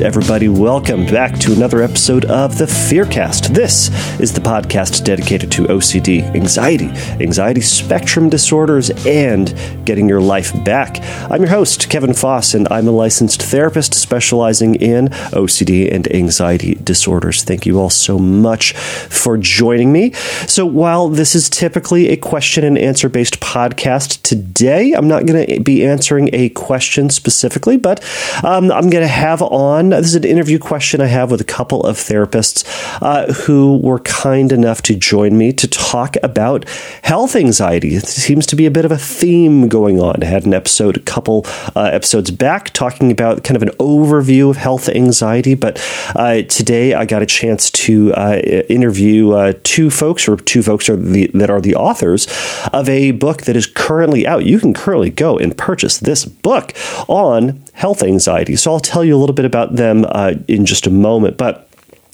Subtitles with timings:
[0.00, 3.48] everybody, welcome back to another episode of the Fearcast.
[3.48, 6.88] This is the podcast dedicated to OCD, anxiety,
[7.22, 9.54] anxiety spectrum disorders, and
[9.84, 10.98] getting your life back.
[11.30, 16.74] I'm your host, Kevin Foss, and I'm a licensed therapist specializing in OCD and anxiety
[16.76, 17.44] disorders.
[17.44, 20.12] Thank you all so much for joining me.
[20.46, 25.46] So, while this is typically a question and answer based podcast, today I'm not going
[25.46, 28.02] to be answering a question specifically, but
[28.42, 31.44] um, I'm going to have on this is an interview question I have with a
[31.44, 32.64] couple of therapists
[33.02, 36.68] uh, who were kind enough to join me to talk about
[37.02, 37.94] health anxiety.
[37.94, 40.22] It seems to be a bit of a theme going on.
[40.22, 41.44] I had an episode a couple
[41.74, 45.80] uh, episodes back talking about kind of an overview of health anxiety, but
[46.14, 48.36] uh, today I got a chance to uh,
[48.68, 52.26] interview uh, two folks, or two folks are the, that are the authors
[52.72, 54.44] of a book that is currently out.
[54.44, 56.72] You can currently go and purchase this book
[57.08, 58.56] on health anxiety.
[58.56, 61.36] So I'll tell you a little bit about them uh, in just a moment.
[61.36, 61.68] But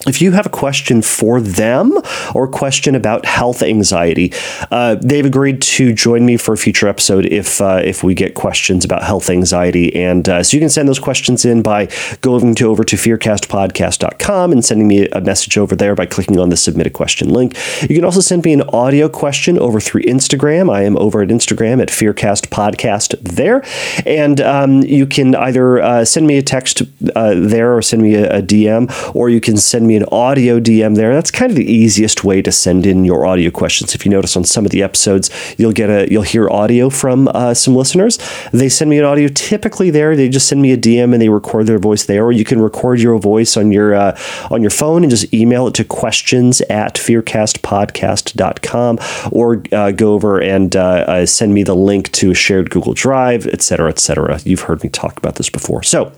[0.06, 1.92] if you have a question for them
[2.34, 4.32] or a question about health anxiety,
[4.70, 8.34] uh, they've agreed to join me for a future episode if uh, if we get
[8.34, 9.94] questions about health anxiety.
[9.94, 11.88] And uh, so you can send those questions in by
[12.22, 16.48] going to over to fearcastpodcast.com and sending me a message over there by clicking on
[16.48, 17.54] the submit a question link.
[17.82, 20.72] You can also send me an audio question over through Instagram.
[20.72, 23.62] I am over at Instagram at Fearcast Podcast there.
[24.06, 26.82] And um, you can either uh, send me a text
[27.14, 30.04] uh, there or send me a, a DM, or you can send me me an
[30.12, 31.12] audio DM there.
[31.12, 33.94] That's kind of the easiest way to send in your audio questions.
[33.94, 37.28] If you notice on some of the episodes, you'll get a you'll hear audio from
[37.28, 38.18] uh, some listeners.
[38.52, 39.28] They send me an audio.
[39.28, 42.30] Typically, there they just send me a DM and they record their voice there, or
[42.30, 44.16] you can record your voice on your uh,
[44.50, 48.98] on your phone and just email it to questions at fearcastpodcast.com
[49.32, 52.94] or uh, go over and uh, uh, send me the link to a shared Google
[52.94, 54.38] Drive, etc., etc.
[54.44, 55.82] You've heard me talk about this before.
[55.82, 56.12] So,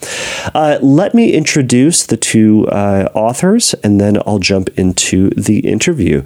[0.54, 6.22] uh, let me introduce the two authors and then I'll jump into the interview.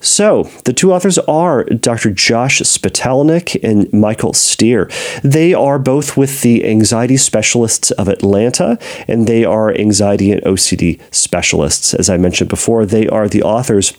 [0.00, 2.10] So, the two authors are Dr.
[2.10, 4.88] Josh Spitalnick and Michael Stier.
[5.24, 8.78] They are both with the Anxiety Specialists of Atlanta,
[9.08, 11.94] and they are anxiety and OCD specialists.
[11.94, 13.92] As I mentioned before, they are the authors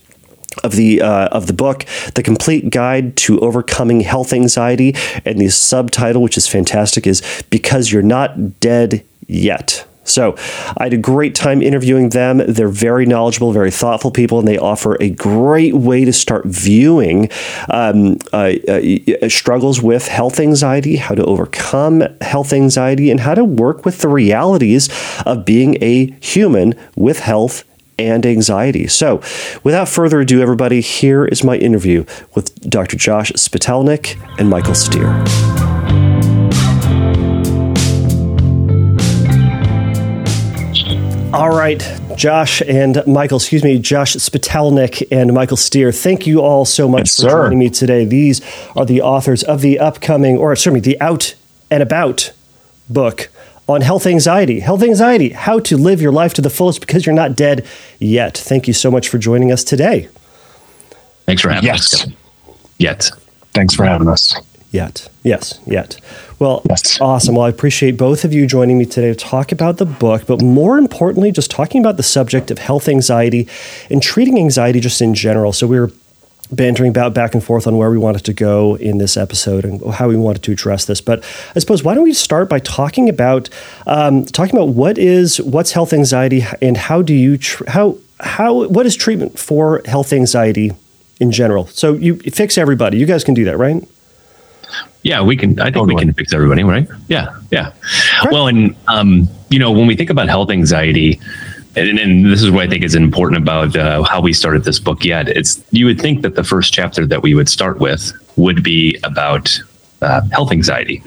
[0.63, 1.85] of the uh, of the book,
[2.15, 7.91] the complete guide to overcoming health anxiety, and the subtitle, which is fantastic, is because
[7.91, 9.85] you're not dead yet.
[10.09, 10.35] So
[10.77, 12.37] I had a great time interviewing them.
[12.47, 17.29] They're very knowledgeable, very thoughtful people, and they offer a great way to start viewing
[17.69, 23.43] um, uh, uh, struggles with health anxiety, how to overcome health anxiety, and how to
[23.43, 24.89] work with the realities
[25.25, 27.63] of being a human with health
[27.99, 28.87] and anxiety.
[28.87, 29.21] So,
[29.63, 32.97] without further ado, everybody, here is my interview with Dr.
[32.97, 35.58] Josh Spitalnick and Michael Stier.
[41.31, 41.79] All right,
[42.15, 47.01] Josh and Michael, excuse me, Josh Spitalnick and Michael Stier, thank you all so much
[47.01, 47.43] yes, for sir.
[47.43, 48.03] joining me today.
[48.03, 48.41] These
[48.75, 51.35] are the authors of the upcoming, or excuse me, the Out
[51.69, 52.33] and About
[52.89, 53.29] book
[53.67, 54.59] on health anxiety.
[54.59, 57.63] Health anxiety, how to live your life to the fullest because you're not dead
[57.99, 58.35] yet.
[58.35, 60.09] Thank you so much for joining us today.
[61.27, 61.93] Thanks for having yes.
[61.93, 62.07] us.
[62.79, 63.11] Yet.
[63.53, 64.33] Thanks for having us.
[64.71, 65.09] Yet.
[65.23, 65.99] Yes, yet.
[66.37, 67.01] Well, yes.
[67.01, 67.35] awesome.
[67.35, 70.43] Well, I appreciate both of you joining me today to talk about the book, but
[70.43, 73.47] more importantly, just talking about the subject of health anxiety
[73.89, 75.53] and treating anxiety just in general.
[75.53, 75.91] So we were
[76.51, 79.83] bantering about back and forth on where we wanted to go in this episode and
[79.93, 81.01] how we wanted to address this.
[81.01, 81.23] But
[81.55, 83.49] I suppose why don't we start by talking about
[83.87, 88.67] um, talking about what is what's health anxiety and how do you tr- how how
[88.67, 90.71] what is treatment for health anxiety
[91.19, 91.67] in general?
[91.67, 92.97] So you fix everybody.
[92.97, 93.83] You guys can do that, right?
[95.03, 95.59] Yeah, we can.
[95.59, 95.95] I think totally.
[95.95, 96.87] we can fix everybody, right?
[97.07, 97.73] Yeah, yeah.
[98.31, 101.19] Well, and um, you know, when we think about health anxiety,
[101.75, 104.79] and, and this is what I think is important about uh, how we started this
[104.79, 105.05] book.
[105.05, 108.61] Yet, it's you would think that the first chapter that we would start with would
[108.63, 109.57] be about
[110.01, 111.01] uh, health anxiety.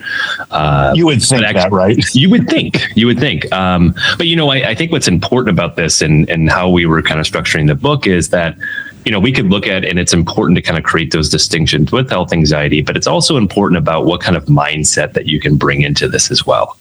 [0.51, 2.05] Uh, you would think actually, that, right?
[2.15, 2.83] You would think.
[2.95, 3.51] You would think.
[3.53, 6.87] Um, but you know, I, I, think what's important about this and and how we
[6.87, 8.57] were kind of structuring the book is that
[9.05, 11.93] you know, we could look at, and it's important to kind of create those distinctions
[11.93, 15.57] with health anxiety, but it's also important about what kind of mindset that you can
[15.57, 16.77] bring into this as well.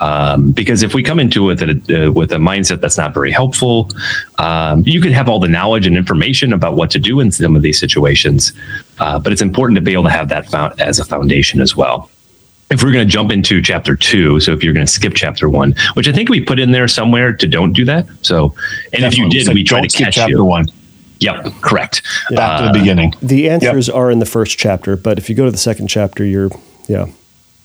[0.00, 3.14] Um, because if we come into it with a, uh, with a mindset that's not
[3.14, 3.90] very helpful,
[4.38, 7.56] um, you could have all the knowledge and information about what to do in some
[7.56, 8.52] of these situations,
[8.98, 11.74] uh, but it's important to be able to have that found as a foundation as
[11.74, 12.10] well
[12.70, 15.48] if we're going to jump into chapter two, so if you're going to skip chapter
[15.48, 18.06] one, which I think we put in there somewhere to don't do that.
[18.22, 18.54] So,
[18.92, 20.44] and if you did, we try to catch chapter you.
[20.44, 20.66] one.
[21.18, 22.02] Yep, correct.
[22.30, 22.36] Yeah.
[22.36, 23.14] Back to the uh, beginning.
[23.22, 23.96] The answers yep.
[23.96, 26.50] are in the first chapter, but if you go to the second chapter, you're
[26.88, 27.06] yeah.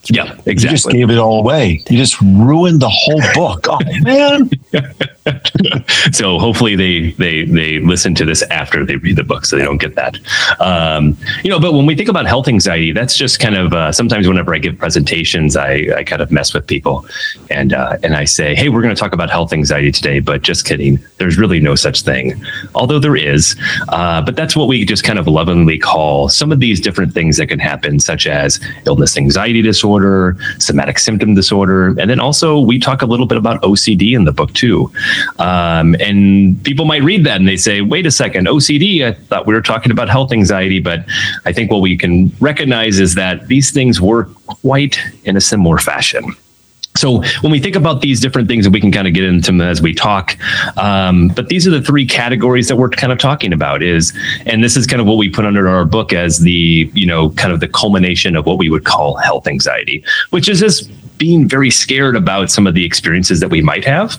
[0.06, 0.52] Yeah, exactly.
[0.52, 1.82] You just gave it all away.
[1.88, 3.66] You just ruined the whole book.
[3.68, 4.50] Oh man.
[6.12, 9.64] so hopefully they they they listen to this after they read the book, so they
[9.64, 10.18] don't get that.
[10.58, 13.92] Um, you know, but when we think about health anxiety, that's just kind of uh,
[13.92, 17.06] sometimes whenever I give presentations, I, I kind of mess with people,
[17.50, 20.42] and uh, and I say, hey, we're going to talk about health anxiety today, but
[20.42, 20.98] just kidding.
[21.18, 22.44] There's really no such thing,
[22.74, 23.54] although there is.
[23.88, 27.36] Uh, but that's what we just kind of lovingly call some of these different things
[27.36, 32.58] that can happen, such as illness anxiety disorder disorder, somatic symptom disorder, and then also
[32.58, 34.90] we talk a little bit about OCD in the book too.
[35.38, 39.04] Um, and people might read that and they say, "Wait a second, OCD?
[39.04, 41.04] I thought we were talking about health anxiety." But
[41.44, 45.78] I think what we can recognize is that these things work quite in a similar
[45.78, 46.24] fashion.
[46.94, 49.46] So when we think about these different things, and we can kind of get into
[49.46, 50.36] them as we talk,
[50.76, 53.82] um, but these are the three categories that we're kind of talking about.
[53.82, 54.12] Is
[54.46, 57.30] and this is kind of what we put under our book as the you know
[57.30, 61.48] kind of the culmination of what we would call health anxiety, which is just being
[61.48, 64.18] very scared about some of the experiences that we might have,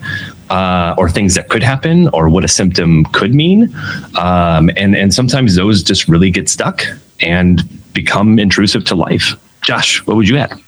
[0.50, 3.74] uh, or things that could happen, or what a symptom could mean,
[4.18, 6.84] um, and and sometimes those just really get stuck
[7.20, 7.62] and
[7.94, 9.36] become intrusive to life.
[9.62, 10.60] Josh, what would you add?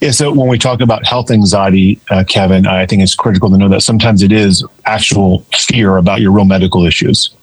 [0.00, 3.56] Yeah, so when we talk about health anxiety, uh, Kevin, I think it's critical to
[3.56, 7.34] know that sometimes it is actual fear about your real medical issues.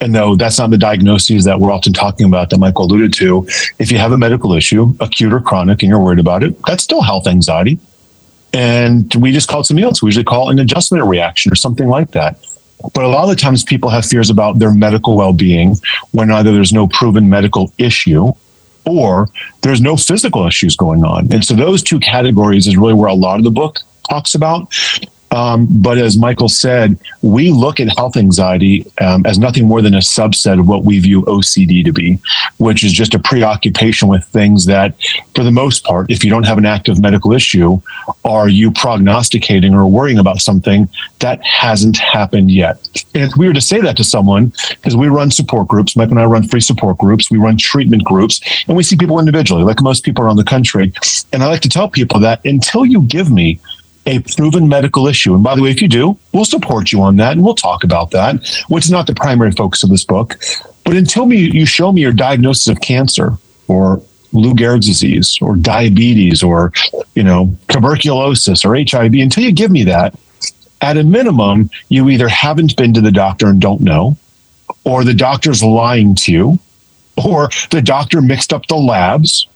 [0.00, 3.46] And though that's not the diagnoses that we're often talking about that Michael alluded to,
[3.78, 6.84] if you have a medical issue, acute or chronic, and you're worried about it, that's
[6.84, 7.78] still health anxiety.
[8.52, 10.02] And we just call it something else.
[10.02, 12.38] We usually call it an adjustment reaction or something like that.
[12.92, 15.76] But a lot of the times people have fears about their medical well being
[16.12, 18.32] when either there's no proven medical issue
[18.86, 19.28] or
[19.62, 21.32] there's no physical issues going on.
[21.32, 24.72] And so those two categories is really where a lot of the book talks about.
[25.34, 29.94] Um, but as Michael said, we look at health anxiety um, as nothing more than
[29.94, 32.20] a subset of what we view OCD to be,
[32.58, 34.94] which is just a preoccupation with things that,
[35.34, 37.80] for the most part, if you don't have an active medical issue,
[38.24, 40.88] are you prognosticating or worrying about something
[41.18, 42.76] that hasn't happened yet?
[43.12, 46.10] And if we were to say that to someone, because we run support groups, Mike
[46.10, 49.64] and I run free support groups, we run treatment groups, and we see people individually,
[49.64, 50.92] like most people around the country.
[51.32, 53.58] And I like to tell people that until you give me
[54.06, 55.34] a proven medical issue.
[55.34, 57.84] And by the way, if you do, we'll support you on that and we'll talk
[57.84, 58.36] about that,
[58.68, 60.38] which is not the primary focus of this book.
[60.84, 64.02] But until me, you show me your diagnosis of cancer or
[64.32, 66.72] Lou Gehrig's disease or diabetes or,
[67.14, 70.14] you know, tuberculosis or HIV, until you give me that,
[70.80, 74.16] at a minimum, you either haven't been to the doctor and don't know,
[74.84, 76.58] or the doctor's lying to you,
[77.24, 79.46] or the doctor mixed up the labs,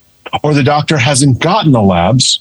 [0.43, 2.39] or the doctor hasn't gotten the labs,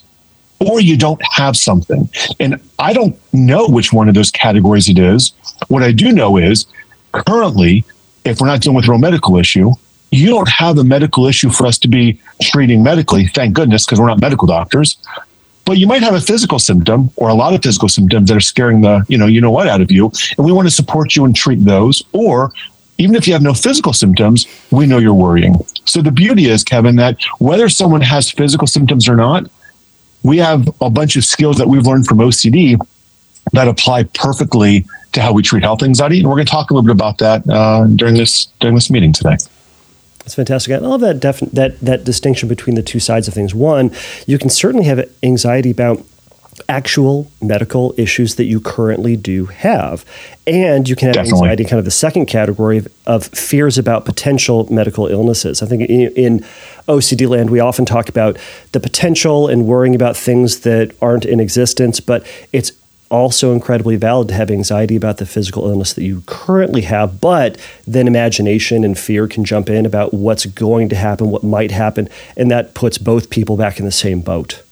[0.60, 2.08] or you don't have something.
[2.40, 5.32] And I don't know which one of those categories it is.
[5.69, 6.66] What I do know is
[7.12, 7.84] currently,
[8.25, 9.72] if we're not dealing with a real medical issue,
[10.10, 13.26] you don't have a medical issue for us to be treating medically.
[13.26, 14.96] Thank goodness, because we're not medical doctors.
[15.64, 18.40] But you might have a physical symptom or a lot of physical symptoms that are
[18.40, 20.10] scaring the, you know, you know what out of you.
[20.38, 22.02] And we want to support you and treat those.
[22.12, 22.52] Or
[22.96, 25.56] even if you have no physical symptoms, we know you're worrying.
[25.84, 29.50] So the beauty is, Kevin, that whether someone has physical symptoms or not,
[30.23, 32.79] we have a bunch of skills that we've learned from OCD
[33.53, 36.19] that apply perfectly to how we treat health anxiety.
[36.19, 38.91] And we're going to talk a little bit about that uh, during this during this
[38.91, 39.37] meeting today.
[40.19, 40.75] That's fantastic.
[40.75, 43.55] I love that that that distinction between the two sides of things.
[43.55, 43.91] One,
[44.27, 46.05] you can certainly have anxiety about
[46.69, 50.05] actual medical issues that you currently do have.
[50.46, 51.41] And you can have Definitely.
[51.41, 55.62] anxiety, kind of the second category of, of, fears about potential medical illnesses.
[55.62, 56.44] I think in, in,
[56.88, 58.38] OCD land, we often talk about
[58.72, 62.72] the potential and worrying about things that aren't in existence, but it's
[63.10, 67.58] also incredibly valid to have anxiety about the physical illness that you currently have, but
[67.86, 72.08] then imagination and fear can jump in about what's going to happen, what might happen,
[72.36, 74.62] and that puts both people back in the same boat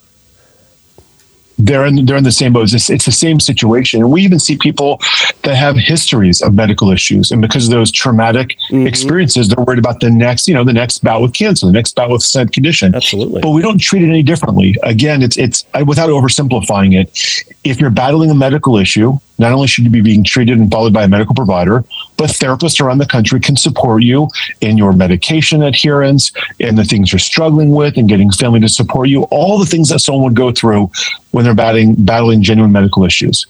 [1.58, 2.72] they're in they're in the same boat.
[2.72, 5.00] It's, it's, the same situation, and we even see people
[5.42, 8.86] that have histories of medical issues, and because of those traumatic mm-hmm.
[8.86, 11.94] experiences, they're worried about the next, you know, the next bout with cancer, the next
[11.94, 12.94] bout with said condition.
[12.94, 14.76] Absolutely, but we don't treat it any differently.
[14.82, 17.44] Again, it's it's without oversimplifying it.
[17.64, 20.92] If you're battling a medical issue, not only should you be being treated and followed
[20.92, 21.84] by a medical provider,
[22.16, 24.28] but therapists around the country can support you
[24.60, 29.08] in your medication adherence and the things you're struggling with and getting family to support
[29.08, 30.90] you, all the things that someone would go through
[31.32, 33.46] when they're battling, battling genuine medical issues.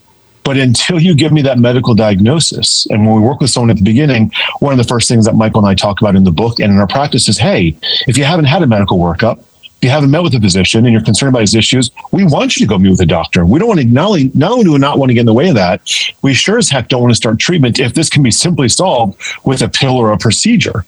[0.46, 3.78] But until you give me that medical diagnosis, and when we work with someone at
[3.78, 4.30] the beginning,
[4.60, 6.70] one of the first things that Michael and I talk about in the book and
[6.70, 9.42] in our practice is hey, if you haven't had a medical workup,
[9.86, 12.66] you haven't met with a physician and you're concerned about his issues, we want you
[12.66, 13.46] to go meet with a doctor.
[13.46, 15.26] We don't want to not only not only do we not want to get in
[15.26, 15.80] the way of that,
[16.22, 19.22] we sure as heck don't want to start treatment if this can be simply solved
[19.44, 20.84] with a pill or a procedure.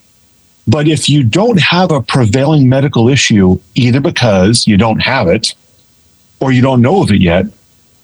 [0.67, 5.55] But if you don't have a prevailing medical issue, either because you don't have it
[6.41, 7.45] or you don't know of it yet,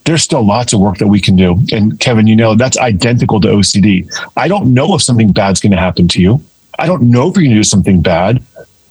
[0.06, 1.58] there's still lots of work that we can do.
[1.74, 4.08] And Kevin, you know, that's identical to OCD.
[4.38, 6.42] I don't know if something bad's going to happen to you.
[6.80, 8.42] I don't know if you're going to do something bad,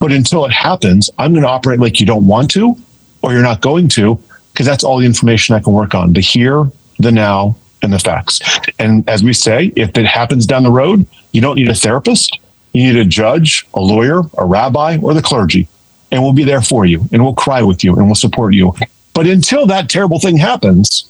[0.04, 2.76] but until it happens, I'm going to operate like you don't want to
[3.22, 4.20] or you're not going to,
[4.52, 7.98] because that's all the information I can work on the here, the now, and the
[7.98, 8.38] facts.
[8.78, 12.38] And as we say, if it happens down the road, you don't need a therapist.
[12.74, 15.68] You need a judge, a lawyer, a rabbi, or the clergy.
[16.12, 18.74] And we'll be there for you and we'll cry with you and we'll support you.
[19.14, 21.08] But until that terrible thing happens,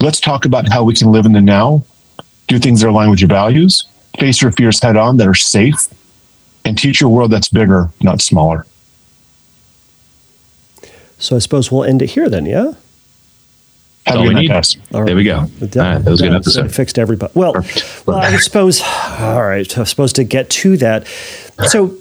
[0.00, 1.84] let's talk about how we can live in the now,
[2.48, 3.86] do things that align with your values,
[4.18, 5.86] face your fears head on that are safe,
[6.64, 8.66] and teach your world that's bigger, not smaller.
[11.18, 12.72] So I suppose we'll end it here then, yeah?
[14.06, 14.48] Have all you we need.
[14.48, 14.76] guys?
[14.92, 15.06] All right.
[15.06, 15.36] There we go.
[15.38, 16.62] All right, that was a good Yeah, episode.
[16.64, 17.32] so Fixed everybody.
[17.34, 17.54] Well,
[18.06, 18.82] well, I suppose.
[18.82, 21.06] All right, I suppose to get to that.
[21.68, 21.96] So,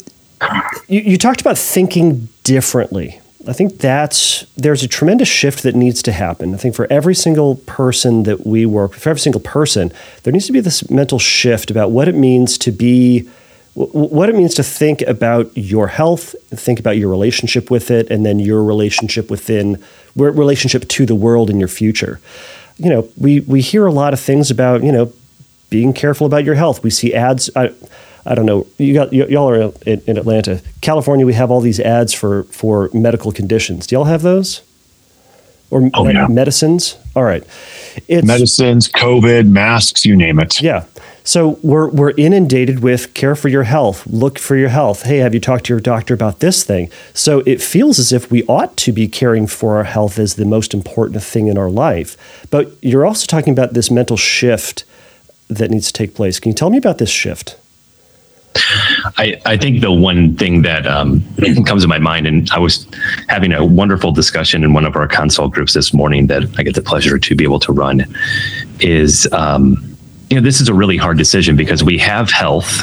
[0.89, 3.22] you, you talked about thinking differently.
[3.48, 6.53] I think that's there's a tremendous shift that needs to happen.
[6.53, 9.91] I think for every single person that we work, for every single person,
[10.24, 13.27] there needs to be this mental shift about what it means to be wh-
[13.75, 18.23] what it means to think about your health, think about your relationship with it, and
[18.25, 19.81] then your relationship within
[20.15, 22.19] relationship to the world in your future.
[22.77, 25.11] You know, we we hear a lot of things about you know
[25.69, 26.83] being careful about your health.
[26.83, 27.49] We see ads.
[27.55, 27.71] I,
[28.25, 28.67] I don't know.
[28.77, 31.25] You got y- y'all are in, in Atlanta, California.
[31.25, 33.87] We have all these ads for for medical conditions.
[33.87, 34.61] Do y'all have those?
[35.71, 36.27] Or Oh, med- yeah.
[36.27, 36.95] medicines?
[37.15, 37.43] All right.
[38.07, 40.61] It's Medicines, COVID, masks, you name it.
[40.61, 40.83] yeah.
[41.23, 45.03] So we're we're inundated with care for your health, look for your health.
[45.03, 46.89] Hey, have you talked to your doctor about this thing?
[47.13, 50.45] So it feels as if we ought to be caring for our health as the
[50.45, 52.17] most important thing in our life.
[52.49, 54.83] But you're also talking about this mental shift
[55.47, 56.39] that needs to take place.
[56.39, 57.57] Can you tell me about this shift?
[59.17, 61.23] I, I think the one thing that um,
[61.65, 62.87] comes to my mind, and I was
[63.27, 66.75] having a wonderful discussion in one of our consult groups this morning that I get
[66.75, 68.05] the pleasure to be able to run,
[68.79, 69.92] is um,
[70.33, 72.81] you know this is a really hard decision because we have health,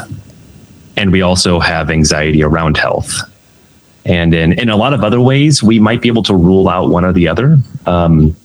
[0.95, 3.13] and we also have anxiety around health,
[4.05, 6.89] and in in a lot of other ways we might be able to rule out
[6.89, 7.57] one or the other.
[7.85, 8.37] Um,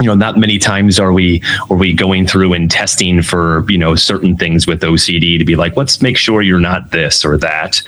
[0.00, 3.76] you know not many times are we are we going through and testing for you
[3.76, 7.36] know certain things with OCD to be like let's make sure you're not this or
[7.36, 7.82] that.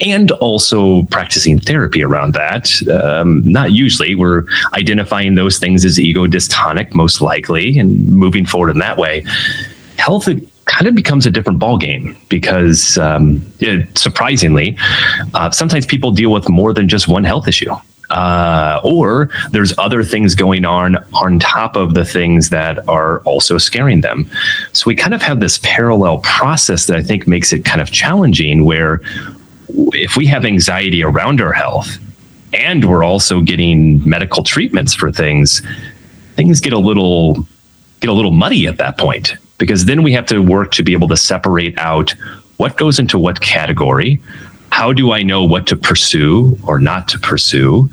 [0.00, 2.70] And also practicing therapy around that.
[2.88, 4.14] Um, not usually.
[4.14, 9.26] We're identifying those things as ego dystonic most likely and moving forward in that way
[9.98, 14.76] health it kind of becomes a different ballgame because um, it, surprisingly
[15.34, 17.72] uh, sometimes people deal with more than just one health issue
[18.10, 23.58] uh, or there's other things going on on top of the things that are also
[23.58, 24.30] scaring them.
[24.72, 27.90] So we kind of have this parallel process that I think makes it kind of
[27.90, 29.00] challenging where
[29.68, 31.98] if we have anxiety around our health
[32.52, 35.62] and we're also getting medical treatments for things,
[36.36, 37.46] things get a little
[38.00, 40.92] get a little muddy at that point because then we have to work to be
[40.92, 42.14] able to separate out
[42.56, 44.20] what goes into what category
[44.76, 47.88] how do I know what to pursue or not to pursue?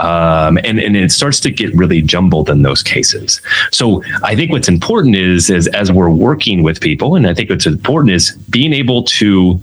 [0.00, 3.40] Um, and, and it starts to get really jumbled in those cases.
[3.70, 7.50] So I think what's important is, is as we're working with people, and I think
[7.50, 9.60] what's important is being able to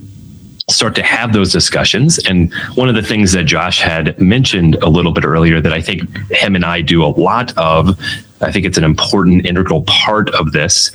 [0.70, 2.20] start to have those discussions.
[2.20, 5.82] And one of the things that Josh had mentioned a little bit earlier that I
[5.82, 8.00] think him and I do a lot of,
[8.42, 10.92] I think it's an important integral part of this,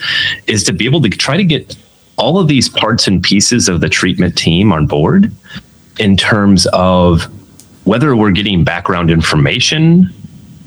[0.47, 1.77] is to be able to try to get
[2.17, 5.31] all of these parts and pieces of the treatment team on board
[5.99, 7.25] in terms of
[7.85, 10.11] whether we're getting background information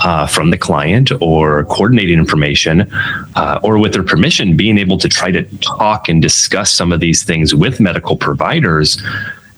[0.02, 2.90] uh, from the client or coordinating information
[3.36, 7.00] uh, or with their permission being able to try to talk and discuss some of
[7.00, 9.02] these things with medical providers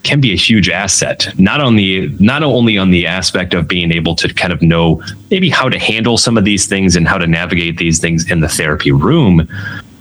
[0.02, 3.92] can be a huge asset not on the not only on the aspect of being
[3.92, 7.18] able to kind of know maybe how to handle some of these things and how
[7.18, 9.48] to navigate these things in the therapy room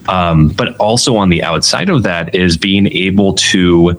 [0.08, 3.96] um, but also on the outside of that is being able to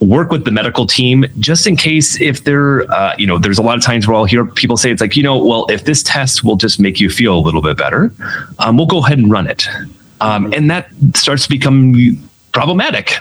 [0.00, 3.62] work with the medical team just in case if there uh, you know there's a
[3.62, 6.02] lot of times where i'll hear people say it's like you know well if this
[6.02, 8.12] test will just make you feel a little bit better
[8.58, 9.66] um, we'll go ahead and run it.
[10.20, 11.94] Um, and that starts to become
[12.56, 13.18] problematic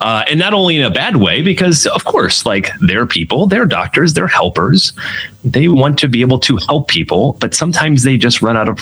[0.00, 3.66] uh, and not only in a bad way because of course like they're people they're
[3.66, 4.94] doctors they're helpers.
[5.44, 8.78] They want to be able to help people but sometimes they just run out of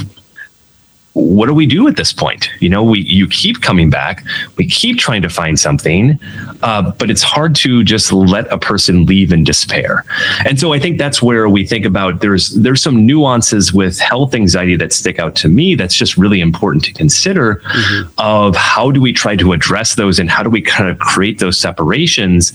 [1.16, 2.50] what do we do at this point?
[2.60, 4.22] You know, we you keep coming back,
[4.56, 6.20] we keep trying to find something,
[6.62, 10.04] uh, but it's hard to just let a person leave in despair.
[10.44, 14.34] And so I think that's where we think about there's there's some nuances with health
[14.34, 15.74] anxiety that stick out to me.
[15.74, 18.10] That's just really important to consider mm-hmm.
[18.18, 21.38] of how do we try to address those and how do we kind of create
[21.38, 22.52] those separations,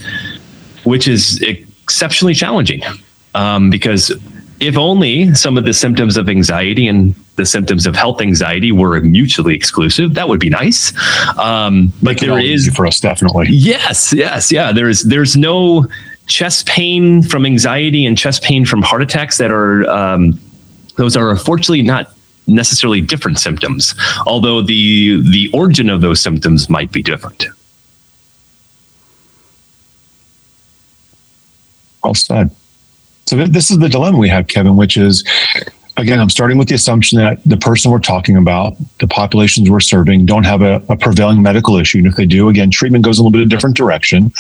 [0.83, 2.83] which is exceptionally challenging
[3.33, 4.11] um, because
[4.61, 9.01] if only some of the symptoms of anxiety and the symptoms of health anxiety were
[9.01, 10.93] mutually exclusive, that would be nice.
[11.37, 13.47] Um, but there is for us definitely.
[13.49, 14.71] Yes, yes, yeah.
[14.71, 15.87] There's there's no
[16.27, 20.39] chest pain from anxiety and chest pain from heart attacks that are um,
[20.95, 22.13] those are unfortunately not
[22.45, 23.95] necessarily different symptoms,
[24.27, 27.45] although the the origin of those symptoms might be different.
[32.03, 32.51] Well said.
[33.31, 35.23] So this is the dilemma we have, Kevin, which is
[35.95, 39.79] again, I'm starting with the assumption that the person we're talking about, the populations we're
[39.79, 41.99] serving, don't have a, a, prevailing medical issue.
[41.99, 44.33] And if they do, again, treatment goes a little bit of a different direction.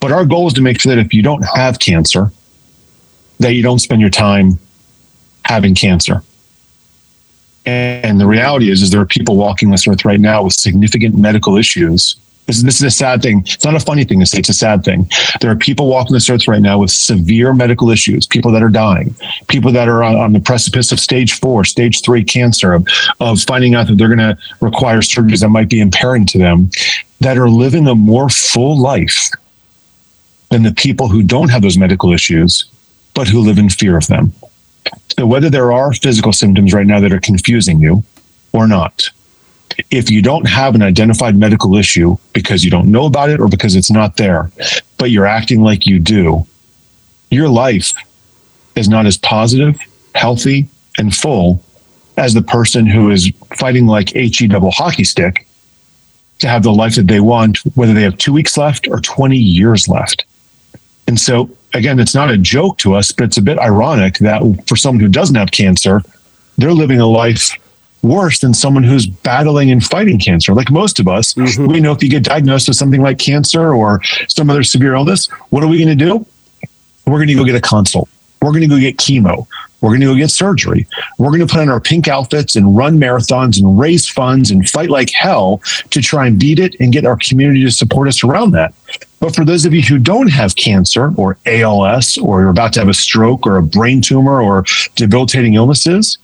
[0.00, 2.30] But our goal is to make sure that if you don't have cancer,
[3.40, 4.58] that you don't spend your time
[5.46, 6.22] having cancer.
[7.64, 11.16] And the reality is, is there are people walking this earth right now with significant
[11.16, 12.16] medical issues
[12.46, 13.40] this, this is a sad thing.
[13.40, 14.38] It's not a funny thing to say.
[14.38, 15.10] It's a sad thing.
[15.40, 18.68] There are people walking this earth right now with severe medical issues, people that are
[18.68, 19.14] dying,
[19.48, 22.86] people that are on, on the precipice of stage four, stage three cancer, of,
[23.20, 26.70] of finding out that they're going to require surgeries that might be impairing to them,
[27.20, 29.30] that are living a more full life
[30.50, 32.66] than the people who don't have those medical issues,
[33.14, 34.32] but who live in fear of them.
[35.18, 38.04] So whether there are physical symptoms right now that are confusing you
[38.52, 39.10] or not,
[39.90, 43.48] if you don't have an identified medical issue because you don't know about it or
[43.48, 44.50] because it's not there,
[44.98, 46.46] but you're acting like you do,
[47.30, 47.92] your life
[48.74, 49.78] is not as positive,
[50.14, 50.68] healthy,
[50.98, 51.62] and full
[52.16, 55.46] as the person who is fighting like HE double hockey stick
[56.38, 59.36] to have the life that they want, whether they have two weeks left or 20
[59.36, 60.24] years left.
[61.06, 64.42] And so, again, it's not a joke to us, but it's a bit ironic that
[64.66, 66.02] for someone who doesn't have cancer,
[66.58, 67.52] they're living a life
[68.06, 70.54] worse than someone who's battling and fighting cancer.
[70.54, 71.66] Like most of us, mm-hmm.
[71.66, 75.26] we know if you get diagnosed with something like cancer or some other severe illness,
[75.50, 76.26] what are we going to do?
[77.06, 78.08] We're going to go get a consult.
[78.42, 79.46] We're going to go get chemo.
[79.80, 80.86] We're going to go get surgery.
[81.18, 84.68] We're going to put on our pink outfits and run marathons and raise funds and
[84.68, 88.24] fight like hell to try and beat it and get our community to support us
[88.24, 88.74] around that.
[89.20, 92.80] But for those of you who don't have cancer or ALS or you're about to
[92.80, 94.64] have a stroke or a brain tumor or
[94.94, 96.18] debilitating illnesses,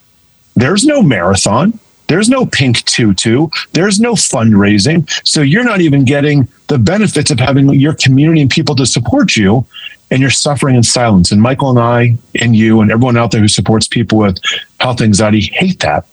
[0.54, 1.78] there's no marathon.
[2.08, 3.48] There's no pink tutu.
[3.72, 5.08] There's no fundraising.
[5.26, 9.34] So you're not even getting the benefits of having your community and people to support
[9.34, 9.64] you.
[10.10, 11.32] And you're suffering in silence.
[11.32, 14.38] And Michael and I, and you, and everyone out there who supports people with
[14.78, 16.04] health anxiety hate that.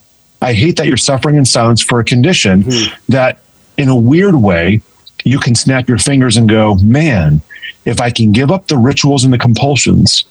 [0.42, 3.12] I hate that you're suffering in silence for a condition mm-hmm.
[3.12, 3.40] that,
[3.78, 4.82] in a weird way,
[5.26, 7.42] you can snap your fingers and go, man,
[7.84, 10.24] if I can give up the rituals and the compulsions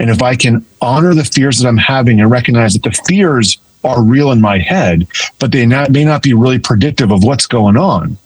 [0.00, 3.58] and if I can honor the fears that I'm having and recognize that the fears
[3.84, 5.06] are real in my head,
[5.38, 8.18] but they not, may not be really predictive of what's going on.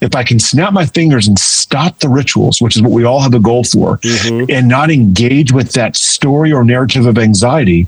[0.00, 3.20] If I can snap my fingers and stop the rituals, which is what we all
[3.20, 4.50] have a goal for, mm-hmm.
[4.50, 7.86] and not engage with that story or narrative of anxiety,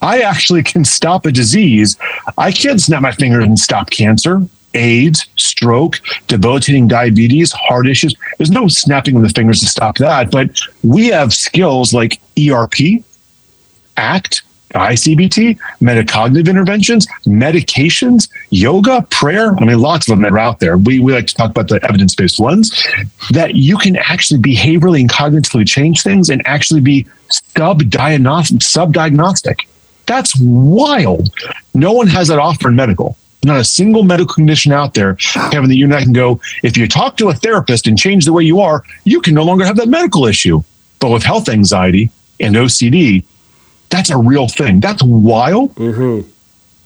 [0.00, 1.96] I actually can stop a disease.
[2.36, 4.46] I can't snap my fingers and stop cancer.
[4.74, 8.14] AIDS, stroke, debilitating diabetes, heart issues.
[8.38, 10.30] There's no snapping of the fingers to stop that.
[10.30, 13.04] But we have skills like ERP,
[13.96, 14.42] ACT,
[14.74, 19.56] ICBT, metacognitive interventions, medications, yoga, prayer.
[19.56, 20.76] I mean, lots of them are out there.
[20.76, 22.70] We, we like to talk about the evidence based ones
[23.30, 29.58] that you can actually behaviorally and cognitively change things and actually be sub diagnostic.
[30.06, 31.30] That's wild.
[31.72, 35.68] No one has that offer in medical not a single medical condition out there, Kevin,
[35.68, 38.32] that you and I can go, if you talk to a therapist and change the
[38.32, 40.62] way you are, you can no longer have that medical issue.
[41.00, 43.24] But with health anxiety and OCD,
[43.90, 44.80] that's a real thing.
[44.80, 45.74] That's wild.
[45.74, 46.28] Mm-hmm.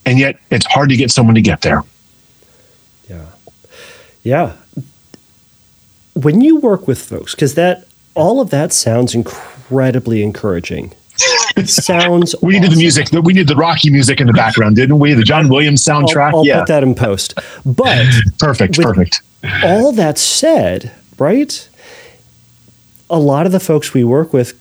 [0.06, 1.82] And yet it's hard to get someone to get there.
[3.08, 3.26] Yeah.
[4.22, 4.56] Yeah.
[6.14, 10.94] When you work with folks, because that all of that sounds incredibly encouraging
[11.66, 12.34] sounds.
[12.42, 12.74] we needed awesome.
[12.74, 13.12] the music.
[13.12, 15.14] We needed the Rocky music in the background, didn't we?
[15.14, 16.30] The John Williams soundtrack.
[16.30, 16.60] I'll, I'll yeah.
[16.60, 17.34] put that in post.
[17.64, 18.06] But
[18.38, 19.22] perfect, perfect.
[19.62, 21.68] All that said, right?
[23.10, 24.58] A lot of the folks we work with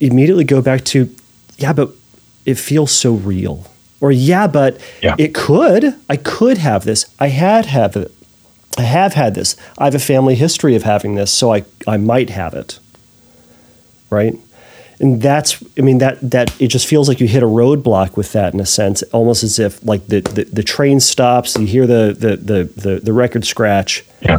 [0.00, 1.14] immediately go back to,
[1.58, 1.90] yeah, but
[2.44, 3.66] it feels so real.
[4.00, 5.14] Or yeah, but yeah.
[5.18, 5.94] it could.
[6.08, 7.06] I could have this.
[7.20, 8.12] I had have it.
[8.76, 9.56] I have had this.
[9.78, 12.78] I have a family history of having this, so I I might have it.
[14.10, 14.34] Right?
[15.02, 18.32] And that's i mean that that it just feels like you hit a roadblock with
[18.32, 21.86] that in a sense almost as if like the the, the train stops you hear
[21.86, 24.04] the, the the the the record scratch.
[24.22, 24.38] Yeah.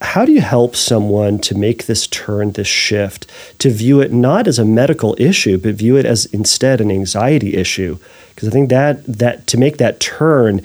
[0.00, 3.26] how do you help someone to make this turn this shift
[3.58, 7.54] to view it not as a medical issue but view it as instead an anxiety
[7.54, 7.98] issue?
[8.34, 10.62] Because i think that that to make that turn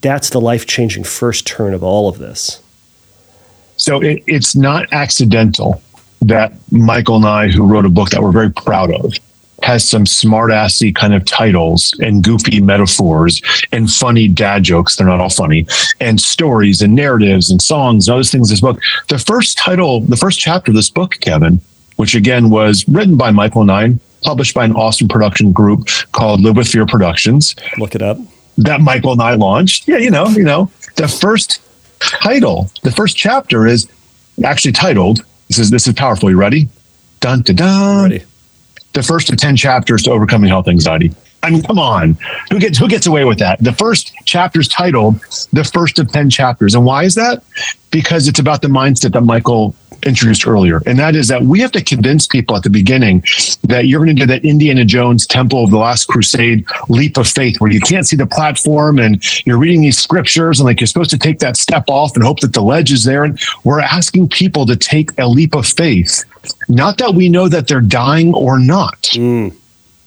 [0.00, 2.60] that's the life-changing first turn of all of this.
[3.78, 5.80] So it, it's not accidental
[6.22, 9.14] that Michael and I, who wrote a book that we're very proud of,
[9.62, 14.96] has some smart assy kind of titles and goofy metaphors and funny dad jokes.
[14.96, 15.66] They're not all funny
[16.00, 18.78] and stories and narratives and songs and other things in this book.
[19.08, 21.60] The first title, the first chapter of this book, Kevin,
[21.96, 26.40] which again was written by Michael and I, published by an awesome production group called
[26.40, 28.18] Live with Fear Productions look it up
[28.58, 29.88] that Michael and I launched.
[29.88, 31.62] Yeah, you know, you know, the first
[32.00, 33.88] title, the first chapter is
[34.44, 35.24] actually titled.
[35.48, 36.30] This is this is powerful.
[36.30, 36.68] You ready?
[37.20, 38.10] Dun dun dun.
[38.10, 38.24] Ready.
[38.92, 41.12] The first of ten chapters to overcoming health anxiety.
[41.42, 42.18] I mean, come on,
[42.50, 43.62] who gets who gets away with that?
[43.62, 45.20] The first chapter is titled
[45.52, 47.44] "The First of Ten Chapters," and why is that?
[47.90, 49.74] Because it's about the mindset that Michael
[50.04, 53.22] introduced earlier, and that is that we have to convince people at the beginning
[53.64, 57.28] that you're going to do that Indiana Jones Temple of the Last Crusade leap of
[57.28, 60.88] faith, where you can't see the platform and you're reading these scriptures, and like you're
[60.88, 63.22] supposed to take that step off and hope that the ledge is there.
[63.22, 66.24] And we're asking people to take a leap of faith,
[66.68, 69.48] not that we know that they're dying or not hmm.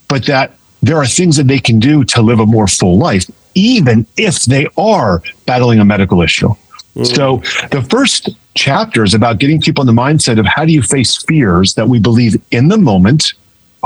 [0.10, 3.30] but that there are things that they can do to live a more full life,
[3.56, 6.50] even if they are battling a medical issue.
[6.96, 7.16] Mm.
[7.16, 7.38] So
[7.70, 11.24] the first chapter is about getting people in the mindset of how do you face
[11.24, 13.34] fears that we believe in the moment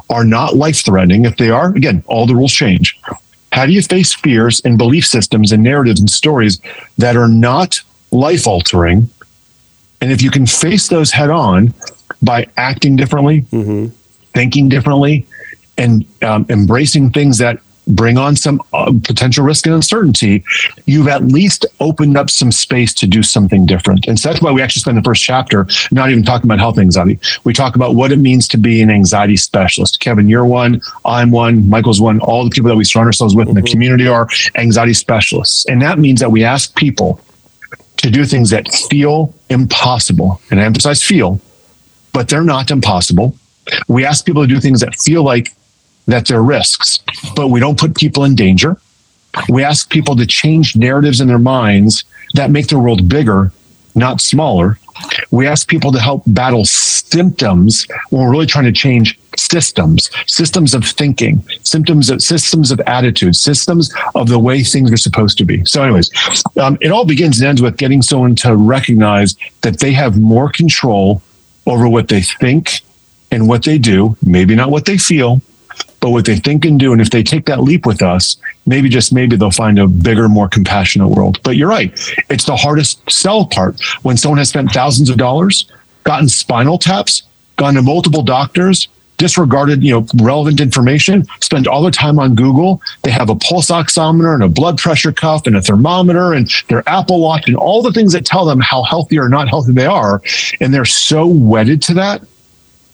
[0.10, 1.26] are not life threatening.
[1.26, 3.00] If they are, again, all the rules change.
[3.52, 6.60] How do you face fears and belief systems and narratives and stories
[6.98, 7.82] that are not
[8.12, 9.10] life altering?
[10.02, 11.74] And if you can face those head on
[12.22, 13.88] by acting differently, mm-hmm.
[14.34, 15.26] thinking differently,
[15.78, 20.44] and um, embracing things that bring on some uh, potential risk and uncertainty,
[20.86, 24.08] you've at least opened up some space to do something different.
[24.08, 26.80] And so that's why we actually spend the first chapter not even talking about health
[26.80, 27.20] anxiety.
[27.44, 30.00] We talk about what it means to be an anxiety specialist.
[30.00, 32.20] Kevin, you're one, I'm one, Michael's one.
[32.22, 35.66] All the people that we surround ourselves with in the community are anxiety specialists.
[35.66, 37.20] And that means that we ask people
[37.98, 40.42] to do things that feel impossible.
[40.52, 41.40] And I emphasize feel,
[42.14, 43.38] but they're not impossible.
[43.88, 45.52] We ask people to do things that feel like
[46.08, 47.00] that they're risks,
[47.36, 48.78] but we don't put people in danger.
[49.50, 53.52] We ask people to change narratives in their minds that make their world bigger,
[53.96, 54.78] not smaller.
[55.32, 60.74] We ask people to help battle symptoms when we're really trying to change systems, systems
[60.74, 65.46] of thinking, symptoms of systems of attitude, systems of the way things are supposed to
[65.46, 65.66] be.
[65.66, 66.10] So, anyways,
[66.58, 70.50] um, it all begins and ends with getting someone to recognize that they have more
[70.50, 71.22] control
[71.68, 72.82] over what they think
[73.32, 75.42] and what they do, maybe not what they feel,
[76.06, 76.92] but what they think and do.
[76.94, 78.38] And if they take that leap with us,
[78.68, 81.40] maybe just maybe they'll find a bigger, more compassionate world.
[81.42, 81.92] But you're right.
[82.30, 85.68] It's the hardest sell part when someone has spent thousands of dollars,
[86.04, 87.24] gotten spinal taps,
[87.56, 88.88] gone to multiple doctors,
[89.18, 92.84] disregarded, you know, relevant information, spend all their time on Google.
[93.02, 96.88] They have a pulse oximeter and a blood pressure cuff and a thermometer and their
[96.88, 99.88] Apple Watch and all the things that tell them how healthy or not healthy they
[99.88, 100.22] are.
[100.62, 102.22] And they're so wedded to that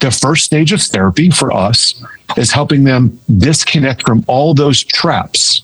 [0.01, 2.03] the first stage of therapy for us
[2.35, 5.61] is helping them disconnect from all those traps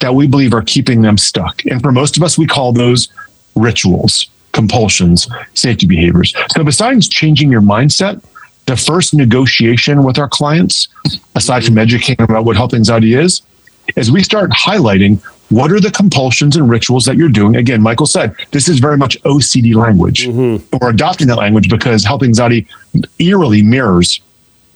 [0.00, 1.64] that we believe are keeping them stuck.
[1.66, 3.08] And for most of us, we call those
[3.54, 6.32] rituals, compulsions, safety behaviors.
[6.52, 8.22] So, besides changing your mindset,
[8.66, 10.88] the first negotiation with our clients,
[11.34, 13.42] aside from educating them about what health anxiety is,
[13.96, 15.20] is we start highlighting
[15.52, 17.56] what are the compulsions and rituals that you're doing.
[17.56, 20.26] Again, Michael said this is very much OCD language.
[20.26, 20.76] Mm-hmm.
[20.78, 22.66] We're adopting that language because health anxiety
[23.18, 24.20] eerily mirrors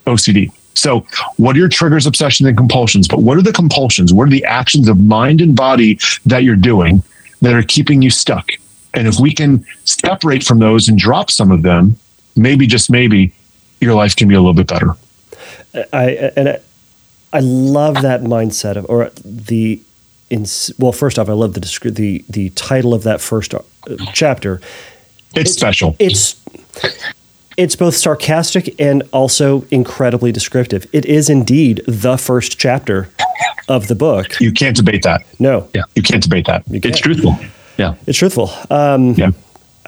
[0.07, 0.53] OCD.
[0.75, 1.07] So,
[1.39, 3.09] what are your triggers, obsessions, and compulsions?
[3.09, 4.13] But what are the compulsions?
[4.13, 7.03] What are the actions of mind and body that you're doing
[7.41, 8.51] that are keeping you stuck?
[8.93, 11.97] And if we can separate from those and drop some of them,
[12.37, 13.33] maybe just maybe
[13.81, 14.93] your life can be a little bit better.
[15.93, 16.61] I and I,
[17.33, 19.81] I love that mindset of or the
[20.31, 20.45] in
[20.79, 23.61] well first off I love the the the title of that first uh,
[24.13, 24.61] chapter
[25.35, 25.95] It's, special.
[25.99, 26.37] it's
[27.57, 33.09] it's both sarcastic and also incredibly descriptive it is indeed the first chapter
[33.69, 35.23] of the book you can't debate that.
[35.39, 35.83] no Yeah.
[35.95, 36.63] You can't debate that.
[36.69, 36.97] you It's can't.
[37.03, 37.37] truthful.
[37.79, 37.95] Yeah.
[38.07, 39.31] it's truthful um, Yeah.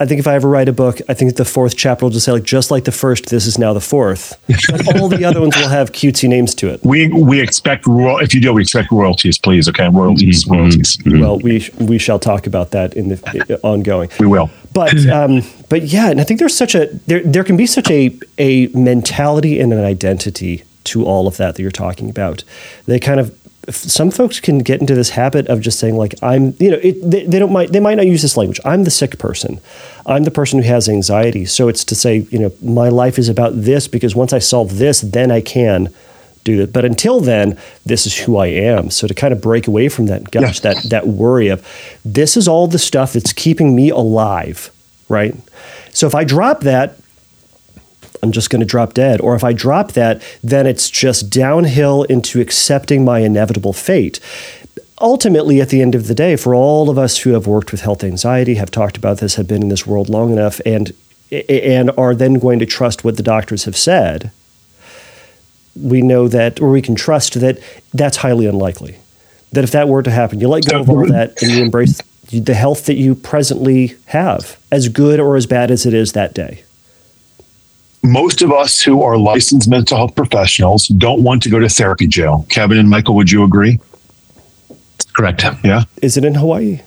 [0.01, 2.25] I think if I ever write a book, I think the fourth chapter will just
[2.25, 4.41] say like just like the first, this is now the fourth.
[4.71, 6.79] But all the other ones will have cutesy names to it.
[6.85, 8.19] We we expect royal.
[8.19, 9.67] If you do, we expect royalties, please.
[9.67, 10.97] Okay, royalties, royalties.
[11.05, 14.09] Well, we we shall talk about that in the ongoing.
[14.19, 14.49] We will.
[14.73, 17.91] But um, but yeah, and I think there's such a there there can be such
[17.91, 22.43] a a mentality and an identity to all of that that you're talking about.
[22.85, 23.37] They kind of
[23.71, 26.99] some folks can get into this habit of just saying like I'm you know it,
[27.01, 28.59] they, they don't might they might not use this language.
[28.65, 29.59] I'm the sick person.
[30.05, 31.45] I'm the person who has anxiety.
[31.45, 34.77] So it's to say you know my life is about this because once I solve
[34.77, 35.93] this, then I can
[36.43, 36.73] do it.
[36.73, 38.89] But until then, this is who I am.
[38.89, 40.73] So to kind of break away from that, gosh, yeah.
[40.73, 41.65] that that worry of
[42.03, 44.71] this is all the stuff that's keeping me alive,
[45.07, 45.35] right?
[45.91, 46.98] So if I drop that,
[48.21, 49.21] I'm just going to drop dead.
[49.21, 54.19] Or if I drop that, then it's just downhill into accepting my inevitable fate.
[55.01, 57.81] Ultimately, at the end of the day, for all of us who have worked with
[57.81, 60.93] health anxiety, have talked about this, have been in this world long enough, and
[61.31, 64.31] and are then going to trust what the doctors have said,
[65.79, 67.59] we know that, or we can trust that
[67.93, 68.97] that's highly unlikely.
[69.51, 72.01] That if that were to happen, you let go of all that and you embrace
[72.31, 76.33] the health that you presently have, as good or as bad as it is that
[76.33, 76.63] day
[78.03, 82.07] most of us who are licensed mental health professionals don't want to go to therapy
[82.07, 82.45] jail.
[82.49, 83.79] Kevin and Michael, would you agree?
[85.15, 85.43] Correct.
[85.63, 85.83] Yeah.
[86.01, 86.81] Is it in Hawaii?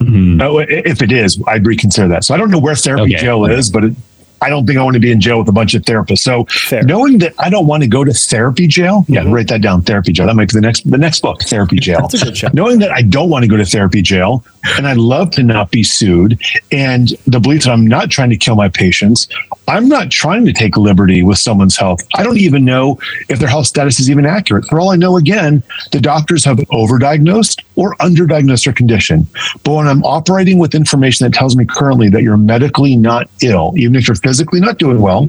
[0.00, 0.40] Mm-hmm.
[0.40, 2.24] Oh, if it is, I'd reconsider that.
[2.24, 3.16] So I don't know where therapy okay.
[3.16, 3.94] jail is, but it,
[4.42, 6.20] I don't think I want to be in jail with a bunch of therapists.
[6.20, 6.82] So Fair.
[6.82, 9.12] knowing that I don't want to go to therapy jail, mm-hmm.
[9.14, 9.82] yeah, write that down.
[9.82, 10.26] Therapy jail.
[10.26, 11.42] That might be the next the next book.
[11.42, 12.08] Therapy jail.
[12.52, 14.44] knowing that I don't want to go to therapy jail,
[14.76, 16.40] and I'd love to not be sued,
[16.72, 19.28] and the belief that I'm not trying to kill my patients,
[19.68, 22.00] I'm not trying to take liberty with someone's health.
[22.14, 22.98] I don't even know
[23.28, 24.64] if their health status is even accurate.
[24.66, 29.26] For all I know, again, the doctors have overdiagnosed or underdiagnosed their condition.
[29.62, 33.72] But when I'm operating with information that tells me currently that you're medically not ill,
[33.76, 35.28] even if you're physically not doing well,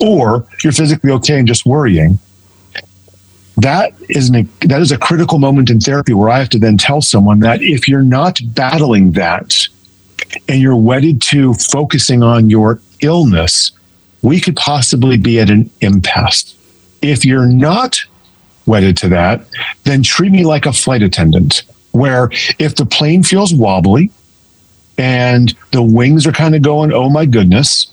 [0.00, 2.18] or you're physically okay and just worrying,
[3.56, 6.76] that is an, that is a critical moment in therapy where I have to then
[6.76, 9.66] tell someone that if you're not battling that
[10.46, 13.72] and you're wedded to focusing on your illness,
[14.20, 16.54] we could possibly be at an impasse.
[17.00, 17.96] If you're not
[18.66, 19.46] wedded to that,
[19.84, 22.28] then treat me like a flight attendant, where
[22.58, 24.10] if the plane feels wobbly
[24.98, 27.86] and the wings are kind of going, oh my goodness,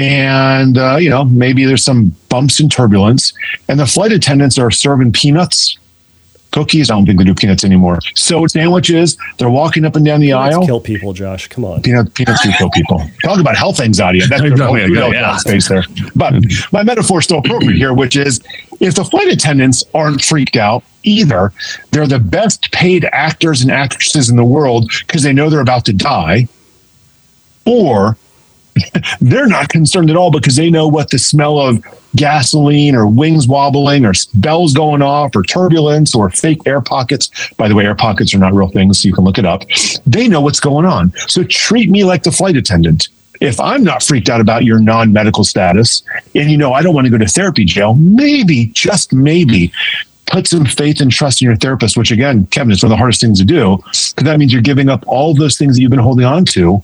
[0.00, 3.32] and uh, you know maybe there's some bumps and turbulence.
[3.68, 5.76] And the flight attendants are serving peanuts.
[6.52, 8.00] Cookies i don't think they do peanuts anymore.
[8.16, 10.66] So sandwiches they're walking up and down the peanuts aisle.
[10.66, 11.46] kill people josh.
[11.46, 11.82] Come on.
[11.82, 13.00] Peanut, peanuts do kill people.
[13.22, 14.20] Talk about health anxiety.
[14.26, 15.36] That's no, yeah, yeah.
[15.36, 15.84] space there.
[16.16, 16.34] But
[16.72, 18.40] my metaphor is still appropriate here which is
[18.80, 21.52] if the flight attendants aren't freaked out either
[21.92, 25.84] they're the best paid actors and actresses in the world because they know they're about
[25.84, 26.48] to die
[27.64, 28.16] or
[29.20, 31.84] they're not concerned at all because they know what the smell of
[32.16, 37.30] gasoline or wings wobbling or bells going off or turbulence or fake air pockets.
[37.56, 39.64] By the way, air pockets are not real things, so you can look it up.
[40.06, 41.12] They know what's going on.
[41.28, 43.08] So treat me like the flight attendant.
[43.40, 46.02] If I'm not freaked out about your non medical status
[46.34, 49.72] and you know I don't want to go to therapy jail, maybe, just maybe,
[50.26, 52.98] put some faith and trust in your therapist, which again, Kevin, is one of the
[52.98, 55.90] hardest things to do because that means you're giving up all those things that you've
[55.90, 56.82] been holding on to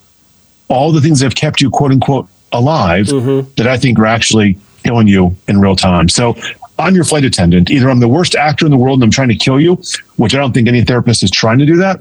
[0.69, 3.51] all the things that have kept you quote unquote alive mm-hmm.
[3.57, 6.09] that I think are actually killing you in real time.
[6.09, 6.37] So
[6.79, 7.71] I'm your flight attendant.
[7.71, 9.81] Either I'm the worst actor in the world and I'm trying to kill you,
[10.17, 12.01] which I don't think any therapist is trying to do that.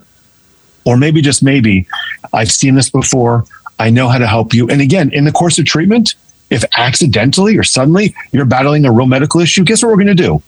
[0.86, 1.88] Or maybe just maybe
[2.34, 3.46] I've seen this before.
[3.80, 4.70] I know how to help you.
[4.70, 6.16] And again, in the course of treatment,
[6.50, 10.14] if accidentally or suddenly you're battling a real medical issue, guess what we're going to
[10.14, 10.42] do?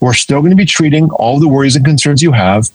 [0.00, 2.68] We're still going to be treating all the worries and concerns you have.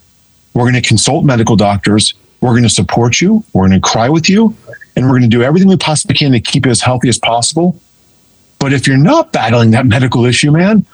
[0.53, 2.13] We're going to consult medical doctors.
[2.39, 3.43] We're going to support you.
[3.53, 4.55] We're going to cry with you
[4.95, 7.17] and we're going to do everything we possibly can to keep you as healthy as
[7.17, 7.79] possible.
[8.59, 10.85] But if you're not battling that medical issue, man,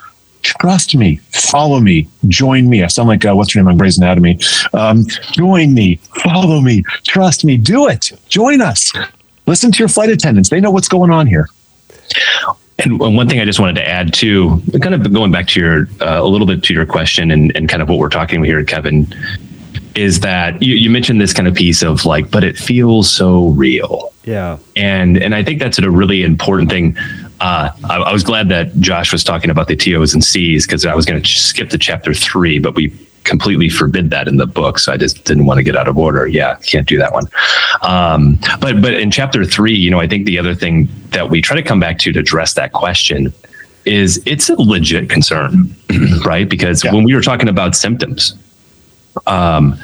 [0.42, 2.84] trust me, follow me, join me.
[2.84, 4.40] I sound like uh, what's your name on Grey's Anatomy.
[4.74, 8.12] Um, join me, follow me, trust me, do it.
[8.30, 8.94] Join us.
[9.46, 10.50] Listen to your flight attendants.
[10.50, 11.50] They know what's going on here.
[12.80, 15.90] And one thing I just wanted to add too, kind of going back to your
[16.00, 18.46] uh, a little bit to your question and, and kind of what we're talking about
[18.46, 19.08] here, Kevin,
[19.98, 23.48] is that you, you mentioned this kind of piece of like, but it feels so
[23.50, 24.14] real.
[24.24, 24.58] Yeah.
[24.76, 26.96] And and I think that's a really important thing.
[27.40, 30.86] Uh, I, I, was glad that Josh was talking about the TOs and Cs because
[30.86, 32.90] I was going to skip to chapter three, but we
[33.26, 34.80] completely forbid that in the book.
[34.80, 36.26] So I just didn't want to get out of order.
[36.28, 37.26] Yeah, can't do that one.
[37.82, 41.42] Um, but but in chapter three, you know, I think the other thing that we
[41.42, 43.34] try to come back to to address that question
[43.86, 45.74] is it's a legit concern,
[46.26, 46.50] right?
[46.50, 46.94] Because yeah.
[46.94, 48.36] when we were talking about symptoms,
[49.26, 49.78] um,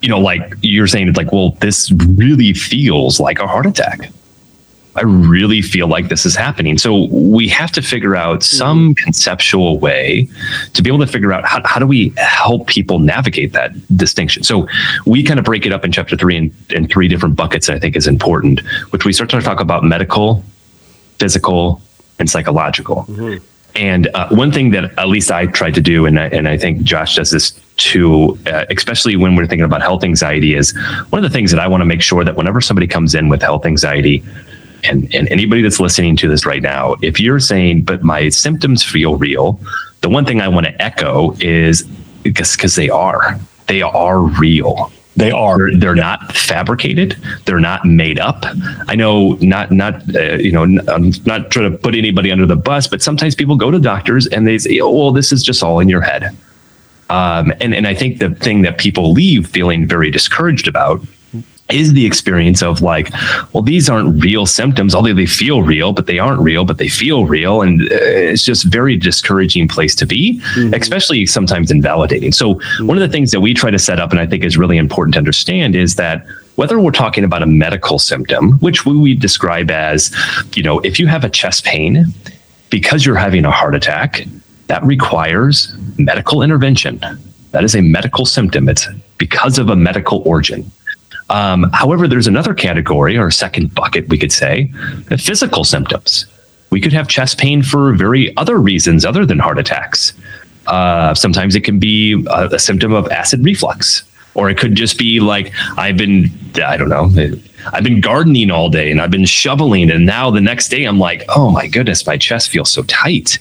[0.00, 4.10] you know, like you're saying, it's like, well, this really feels like a heart attack.
[4.94, 6.76] I really feel like this is happening.
[6.76, 10.28] So we have to figure out some conceptual way
[10.72, 14.42] to be able to figure out how, how do we help people navigate that distinction.
[14.42, 14.66] So
[15.06, 17.68] we kind of break it up in chapter three in, in three different buckets.
[17.68, 18.60] I think is important,
[18.90, 20.42] which we start to talk about medical,
[21.20, 21.80] physical,
[22.18, 23.04] and psychological.
[23.04, 23.44] Mm-hmm.
[23.76, 26.56] And uh, one thing that at least I tried to do, and I, and I
[26.58, 30.76] think Josh does this too, uh, especially when we're thinking about health anxiety, is
[31.10, 33.28] one of the things that I want to make sure that whenever somebody comes in
[33.28, 34.22] with health anxiety,
[34.84, 38.84] and, and anybody that's listening to this right now, if you're saying, but my symptoms
[38.84, 39.60] feel real,
[40.02, 41.82] the one thing I want to echo is
[42.22, 44.92] because they are, they are real.
[45.16, 45.58] They are.
[45.58, 47.16] They're, they're, not fabricated.
[47.44, 48.44] They're not made up.
[48.86, 52.54] I know, not not uh, you know, I'm not trying to put anybody under the
[52.54, 55.60] bus, but sometimes people go to doctors and they say, "Oh, well, this is just
[55.60, 56.36] all in your head."
[57.10, 61.00] Um, and and I think the thing that people leave feeling very discouraged about
[61.70, 63.10] is the experience of like,
[63.52, 66.88] well, these aren't real symptoms, although they feel real, but they aren't real, but they
[66.88, 67.60] feel real.
[67.60, 70.72] And uh, it's just very discouraging place to be, mm-hmm.
[70.74, 72.32] especially sometimes invalidating.
[72.32, 72.86] So mm-hmm.
[72.86, 74.78] one of the things that we try to set up, and I think is really
[74.78, 76.24] important to understand is that
[76.56, 80.14] whether we're talking about a medical symptom, which we, we describe as,
[80.54, 82.06] you know, if you have a chest pain
[82.70, 84.26] because you're having a heart attack,
[84.68, 87.00] that requires medical intervention.
[87.50, 88.68] That is a medical symptom.
[88.68, 90.70] It's because of a medical origin.
[91.30, 94.72] Um, however, there's another category or second bucket, we could say,
[95.18, 96.26] physical symptoms.
[96.70, 100.12] We could have chest pain for very other reasons other than heart attacks.
[100.66, 104.02] Uh, sometimes it can be a, a, symptom of acid reflux,
[104.34, 106.30] or it could just be like I've been,
[106.62, 107.10] I don't know,
[107.72, 110.98] I've been gardening all day and I've been shoveling, and now the next day I'm
[110.98, 113.38] like, oh my goodness, my chest feels so tight.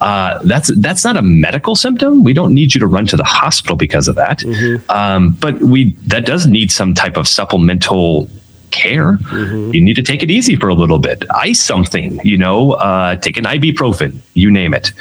[0.00, 2.24] Uh, that's that's not a medical symptom.
[2.24, 4.40] We don't need you to run to the hospital because of that.
[4.40, 4.90] Mm-hmm.
[4.90, 8.28] Um, but we that does need some type of supplemental
[8.70, 9.12] care.
[9.14, 9.72] Mm-hmm.
[9.72, 11.24] You need to take it easy for a little bit.
[11.36, 14.92] Ice something, you know, uh, take an ibuprofen, you name it.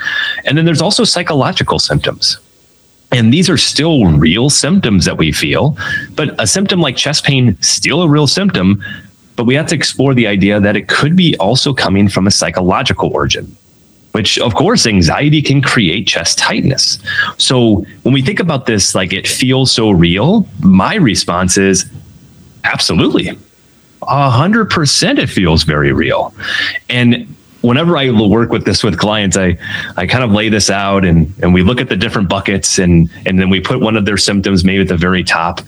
[0.46, 2.38] And then there's also psychological symptoms.
[3.12, 5.78] And these are still real symptoms that we feel,
[6.16, 8.84] but a symptom like chest pain, still a real symptom,
[9.36, 12.32] but we have to explore the idea that it could be also coming from a
[12.32, 13.56] psychological origin
[14.14, 17.00] which of course anxiety can create chest tightness.
[17.38, 21.86] So when we think about this, like it feels so real, my response is
[22.64, 23.30] absolutely.
[24.04, 26.34] A hundred percent it feels very real.
[26.90, 27.28] And
[27.62, 29.58] whenever I work with this with clients, I,
[29.98, 33.10] I kind of lay this out and, and we look at the different buckets and,
[33.26, 35.62] and then we put one of their symptoms maybe at the very top.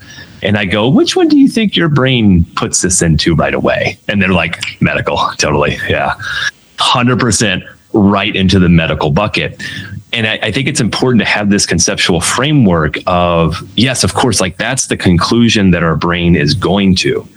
[0.43, 3.97] And I go, which one do you think your brain puts this into right away?
[4.07, 5.77] And they're like, medical, totally.
[5.87, 6.13] Yeah.
[6.77, 9.61] 100% right into the medical bucket.
[10.13, 14.39] And I, I, think it's important to have this conceptual framework of, yes, of course,
[14.39, 17.27] like that's the conclusion that our brain is going to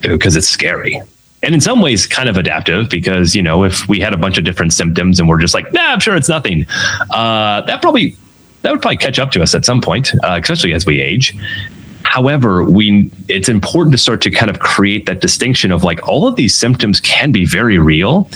[0.00, 1.00] because it's scary.
[1.42, 4.38] And in some ways, kind of adaptive because, you know, if we had a bunch
[4.38, 6.66] of different symptoms and we're just like, nah, I'm sure it's nothing,
[7.10, 8.16] uh, that probably,
[8.62, 11.36] that would probably catch up to us at some point, uh, especially as we age.
[12.02, 16.26] However, we it's important to start to kind of create that distinction of like all
[16.26, 18.28] of these symptoms can be very real,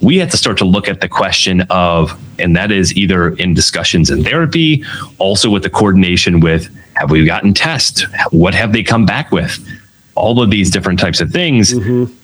[0.00, 3.54] we have to start to look at the question of, and that is either in
[3.54, 4.84] discussions in therapy,
[5.18, 8.04] also with the coordination with have we gotten tests?
[8.30, 9.58] What have they come back with?
[10.14, 11.72] All of these different types of things.
[11.72, 12.14] Mm-hmm.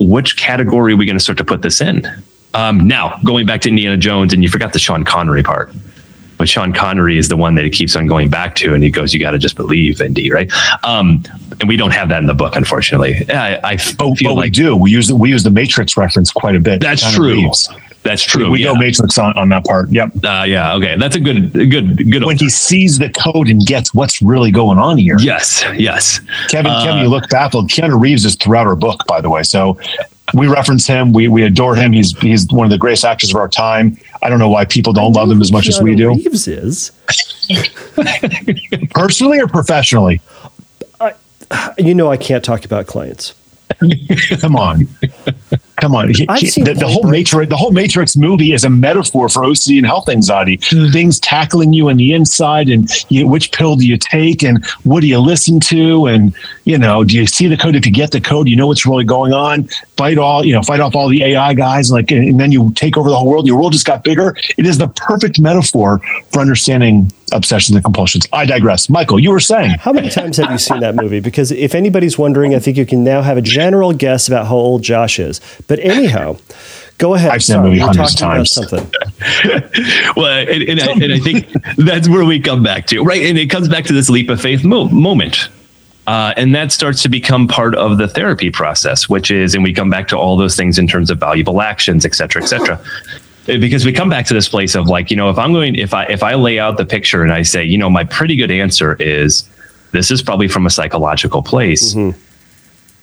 [0.00, 2.06] Which category are we going to start to put this in?
[2.54, 5.72] Um, now, going back to Indiana Jones, and you forgot the Sean Connery part
[6.38, 8.90] but Sean Connery is the one that he keeps on going back to, and he
[8.90, 10.50] goes, "You got to just believe, Indy, right?"
[10.84, 11.24] Um,
[11.60, 13.28] and we don't have that in the book, unfortunately.
[13.30, 14.76] I, I oh, feel like we do.
[14.76, 16.80] We use the, we use the Matrix reference quite a bit.
[16.80, 17.50] That's true.
[18.04, 18.50] That's true.
[18.50, 18.72] We, yeah.
[18.72, 19.90] go Matrix on, on that part.
[19.90, 20.24] Yep.
[20.24, 20.74] Uh, yeah.
[20.76, 20.96] Okay.
[20.96, 22.24] That's a good, good, good.
[22.24, 25.18] When he sees the code and gets what's really going on here.
[25.18, 25.64] Yes.
[25.76, 26.20] Yes.
[26.48, 27.68] Kevin, uh, Kevin, you look baffled.
[27.68, 29.42] Keanu Reeves is throughout our book, by the way.
[29.42, 29.78] So
[30.34, 31.12] we reference him.
[31.12, 31.92] We we adore him.
[31.92, 33.98] He's he's one of the greatest actors of our time.
[34.22, 36.08] I don't know why people don't love him as much Keanu as we do.
[36.10, 36.92] Reeves is
[38.90, 40.20] personally or professionally.
[41.00, 41.14] I,
[41.78, 43.34] you know, I can't talk about clients.
[44.40, 44.88] Come on.
[45.80, 46.08] Come on.
[46.08, 49.78] He, he, the, the, whole Matrix, the whole Matrix movie is a metaphor for OCD
[49.78, 50.58] and health anxiety.
[50.58, 50.92] Mm.
[50.92, 55.00] Things tackling you on the inside, and you, which pill do you take, and what
[55.00, 56.34] do you listen to, and
[56.64, 57.76] you know, do you see the code?
[57.76, 59.68] If you get the code, you know what's really going on.
[59.96, 62.72] Fight all, you know, fight off all the AI guys, like, and, and then you
[62.72, 63.46] take over the whole world.
[63.46, 64.36] Your world just got bigger.
[64.56, 66.00] It is the perfect metaphor
[66.32, 68.26] for understanding obsessions and compulsions.
[68.32, 68.88] I digress.
[68.88, 69.70] Michael, you were saying.
[69.78, 71.20] How many times have you seen that movie?
[71.20, 74.56] Because if anybody's wondering, I think you can now have a general guess about how
[74.56, 75.37] old Josh is.
[75.66, 76.38] But anyhow,
[76.98, 77.30] go ahead.
[77.30, 78.52] I've seen that movie hundreds of times.
[78.52, 78.80] Something.
[80.16, 83.22] well, and, and, I, and, I, think that's where we come back to, right?
[83.22, 85.48] And it comes back to this leap of faith mo- moment.
[86.06, 89.74] Uh, and that starts to become part of the therapy process, which is, and we
[89.74, 92.80] come back to all those things in terms of valuable actions, et cetera, et cetera.
[93.44, 95.92] because we come back to this place of like, you know, if I'm going, if
[95.92, 98.50] I, if I lay out the picture and I say, you know, my pretty good
[98.50, 99.46] answer is
[99.92, 101.94] this is probably from a psychological place.
[101.94, 102.18] Mm-hmm.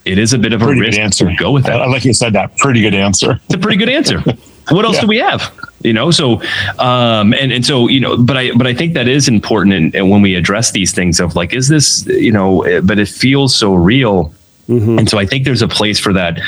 [0.06, 1.30] It is a bit of a pretty risk good answer.
[1.30, 1.82] to go with that.
[1.82, 2.58] I like you said that.
[2.58, 3.40] Pretty good answer.
[3.46, 4.20] It's a pretty good answer.
[4.70, 5.02] what else yeah.
[5.02, 5.54] do we have?
[5.86, 6.42] you know so
[6.80, 9.96] um and and so you know but i but i think that is important and,
[9.96, 13.56] and when we address these things of like is this you know but it feels
[13.56, 14.34] so real
[14.68, 15.00] Mm-hmm.
[15.00, 16.40] And so I think there's a place for that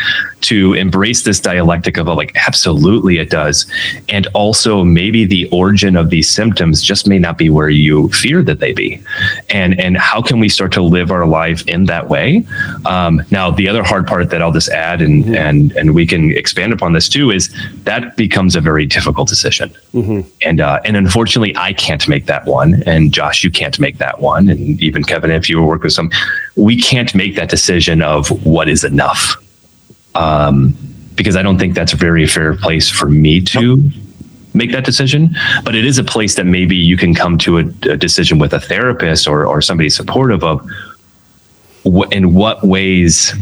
[0.42, 3.66] to embrace this dialectic of a, like, absolutely it does.
[4.10, 8.42] And also maybe the origin of these symptoms just may not be where you fear
[8.44, 9.02] that they be.
[9.50, 12.46] And, and how can we start to live our life in that way?
[12.86, 15.36] Um, now, the other hard part that I'll just add and, mm-hmm.
[15.36, 17.54] and, and we can expand upon this too is
[17.84, 19.70] that becomes a very difficult decision.
[19.94, 20.28] Mm-hmm.
[20.44, 22.84] And, uh, and unfortunately I can't make that one.
[22.86, 24.50] And Josh, you can't make that one.
[24.50, 26.12] And even Kevin, if you work with some,
[26.58, 29.38] we can't make that decision of what is enough.
[30.16, 30.76] Um,
[31.16, 33.90] because I don't think that's a very fair place for me to
[34.54, 35.36] make that decision.
[35.64, 38.54] But it is a place that maybe you can come to a, a decision with
[38.54, 40.68] a therapist or, or somebody supportive of
[41.84, 43.34] what, in what ways,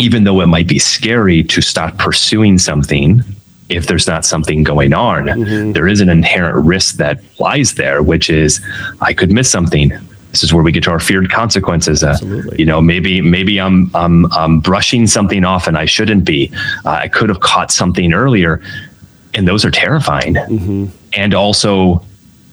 [0.00, 3.22] even though it might be scary to start pursuing something,
[3.68, 5.72] if there's not something going on, mm-hmm.
[5.72, 8.60] there is an inherent risk that lies there, which is
[9.00, 9.92] I could miss something
[10.30, 12.04] this is where we get to our feared consequences.
[12.04, 12.16] Uh,
[12.56, 16.52] you know, maybe maybe I'm I'm I'm brushing something off and I shouldn't be.
[16.84, 18.62] Uh, I could have caught something earlier,
[19.34, 20.34] and those are terrifying.
[20.34, 20.86] Mm-hmm.
[21.14, 22.04] And also,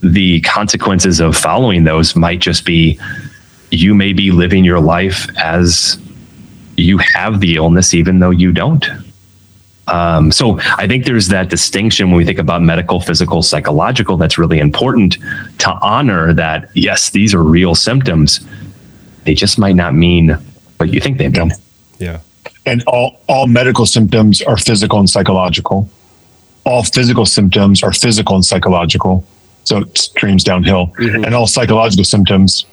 [0.02, 3.00] the consequences of following those might just be
[3.70, 6.00] you may be living your life as
[6.78, 8.86] you have the illness, even though you don't.
[9.88, 14.18] Um, so I think there's that distinction when we think about medical, physical, psychological.
[14.18, 15.18] That's really important
[15.60, 16.70] to honor that.
[16.74, 18.46] Yes, these are real symptoms.
[19.24, 20.38] They just might not mean
[20.78, 21.52] what you think they mean.
[22.00, 22.20] Yeah.
[22.66, 25.90] And all all medical symptoms are physical and psychological.
[26.66, 29.26] All physical symptoms are physical and psychological.
[29.64, 30.88] So it streams downhill.
[30.88, 31.24] Mm-hmm.
[31.24, 32.66] And all psychological symptoms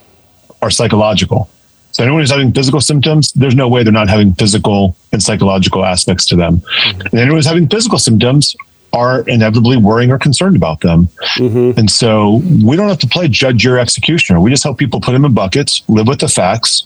[0.63, 1.49] are psychological.
[1.95, 5.85] So anyone who's having physical symptoms, there's no way they're not having physical and psychological
[5.85, 6.57] aspects to them.
[6.59, 7.01] Mm-hmm.
[7.03, 8.57] And anyone who's having physical symptoms
[8.93, 11.07] are inevitably worrying or concerned about them.
[11.37, 11.79] Mm-hmm.
[11.79, 14.41] And so we don't have to play judge your executioner.
[14.41, 16.85] We just help people put them in buckets, live with the facts,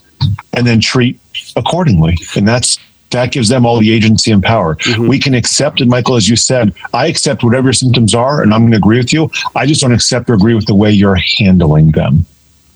[0.53, 1.19] and then treat
[1.57, 2.19] accordingly.
[2.37, 2.79] And that's
[3.09, 4.75] that gives them all the agency and power.
[4.75, 5.09] Mm-hmm.
[5.09, 8.53] We can accept, and Michael, as you said, I accept whatever your symptoms are, and
[8.53, 9.31] I'm going to agree with you.
[9.57, 12.27] I just don't accept or agree with the way you're handling them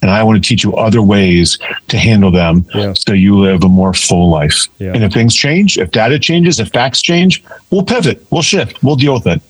[0.02, 2.92] and I want to teach you other ways to handle them yeah.
[2.92, 4.66] so you live a more full life.
[4.78, 4.92] Yeah.
[4.92, 8.96] And if things change, if data changes, if facts change, we'll pivot, we'll shift, we'll
[8.96, 9.40] deal with it.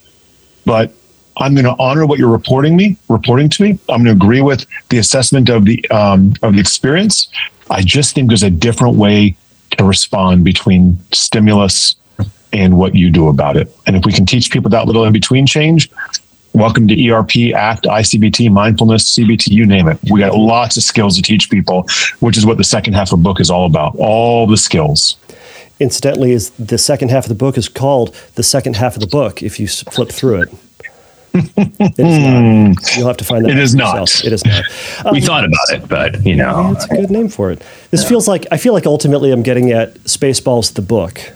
[0.66, 0.92] But
[1.38, 3.70] I'm going to honor what you're reporting me, reporting to me.
[3.88, 7.28] I'm going to agree with the assessment of the um, of the experience.
[7.70, 9.34] I just think there's a different way
[9.78, 11.96] to respond between stimulus
[12.52, 13.74] and what you do about it.
[13.86, 15.90] And if we can teach people that little in between change,
[16.54, 19.98] Welcome to ERP, ACT, ICBT, mindfulness, CBT, you name it.
[20.10, 21.86] We got lots of skills to teach people,
[22.20, 23.96] which is what the second half of the book is all about.
[23.96, 25.16] All the skills.
[25.80, 29.06] Incidentally, is the second half of the book is called the second half of the
[29.06, 30.48] book if you flip through it.
[31.34, 32.96] it is not.
[32.96, 33.52] You'll have to find that.
[33.52, 34.00] It is not.
[34.00, 34.26] Yourself.
[34.26, 34.64] It is not.
[35.06, 37.62] Um, we thought about it, but you know, it's a good name for it.
[37.90, 41.32] This feels like I feel like ultimately I'm getting at Spaceballs the book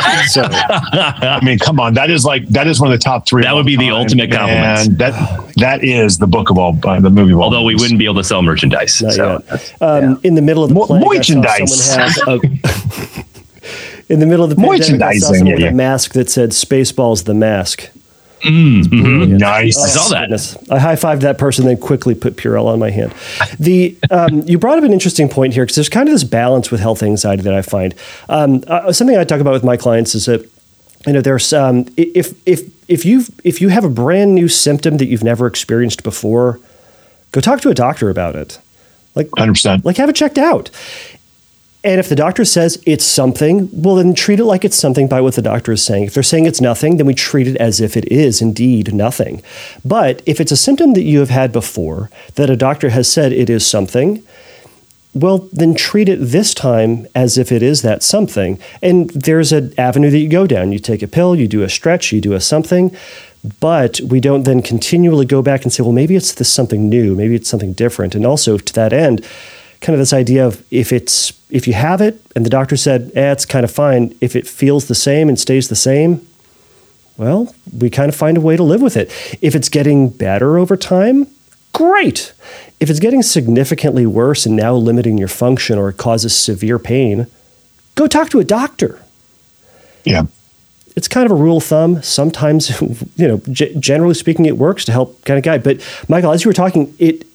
[0.28, 3.42] so, I mean, come on, that is like that is one of the top three.
[3.42, 4.88] That would be the ultimate compliment.
[4.88, 7.32] And that that is the book of all uh, the movie.
[7.32, 9.02] Of all Although we wouldn't be able to sell merchandise.
[9.02, 9.36] Not so,
[9.80, 10.14] um, yeah.
[10.24, 11.88] In the middle of the plague, merchandise.
[14.08, 16.50] in the middle of the pandemic, I saw someone yeah, with a mask that said
[16.50, 17.90] "Spaceballs the mask."
[18.42, 19.36] Mm, mm-hmm.
[19.36, 19.78] Nice.
[19.78, 20.20] Oh, I saw that.
[20.22, 20.56] Goodness.
[20.70, 23.14] I high fived that person, then quickly put Purell on my hand.
[23.58, 26.70] The um, you brought up an interesting point here because there's kind of this balance
[26.70, 27.94] with health anxiety that I find.
[28.28, 30.48] Um, uh, something I talk about with my clients is that
[31.06, 34.96] you know there's um, if if if you if you have a brand new symptom
[34.96, 36.58] that you've never experienced before,
[37.32, 38.58] go talk to a doctor about it.
[39.14, 39.84] Like 100%.
[39.84, 40.70] Like have it checked out.
[41.82, 45.22] And if the doctor says it's something, well, then treat it like it's something by
[45.22, 46.04] what the doctor is saying.
[46.04, 49.42] If they're saying it's nothing, then we treat it as if it is indeed nothing.
[49.82, 53.32] But if it's a symptom that you have had before, that a doctor has said
[53.32, 54.22] it is something,
[55.14, 58.60] well, then treat it this time as if it is that something.
[58.82, 60.72] And there's an avenue that you go down.
[60.72, 62.94] You take a pill, you do a stretch, you do a something.
[63.58, 67.14] But we don't then continually go back and say, well, maybe it's this something new,
[67.14, 68.14] maybe it's something different.
[68.14, 69.26] And also to that end,
[69.80, 73.10] kind of this idea of if it's if you have it and the doctor said,
[73.14, 74.14] eh, it's kind of fine.
[74.20, 76.26] If it feels the same and stays the same,
[77.16, 79.10] well, we kind of find a way to live with it.
[79.42, 81.26] If it's getting better over time,
[81.72, 82.32] great.
[82.78, 87.26] If it's getting significantly worse and now limiting your function or it causes severe pain,
[87.94, 89.02] go talk to a doctor.
[90.04, 90.24] Yeah.
[90.96, 92.02] It's kind of a rule of thumb.
[92.02, 92.80] Sometimes,
[93.16, 95.62] you know, g- generally speaking, it works to help kind of guide.
[95.62, 97.26] But Michael, as you were talking, it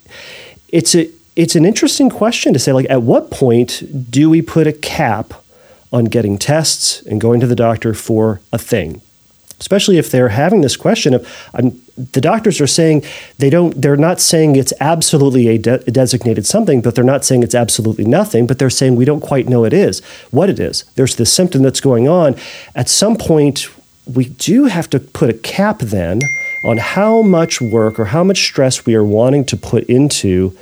[0.70, 4.67] it's a it's an interesting question to say like at what point do we put
[4.67, 5.33] a cap
[5.91, 9.01] on getting tests and going to the doctor for a thing?
[9.59, 13.03] Especially if they're having this question of I'm, the doctors are saying
[13.38, 17.23] they don't they're not saying it's absolutely a, de- a, designated something but they're not
[17.23, 20.59] saying it's absolutely nothing but they're saying we don't quite know it is what it
[20.59, 20.83] is.
[20.95, 22.36] There's this symptom that's going on.
[22.75, 23.67] At some point
[24.05, 26.21] we do have to put a cap then
[26.65, 30.57] on how much work or how much stress we are wanting to put into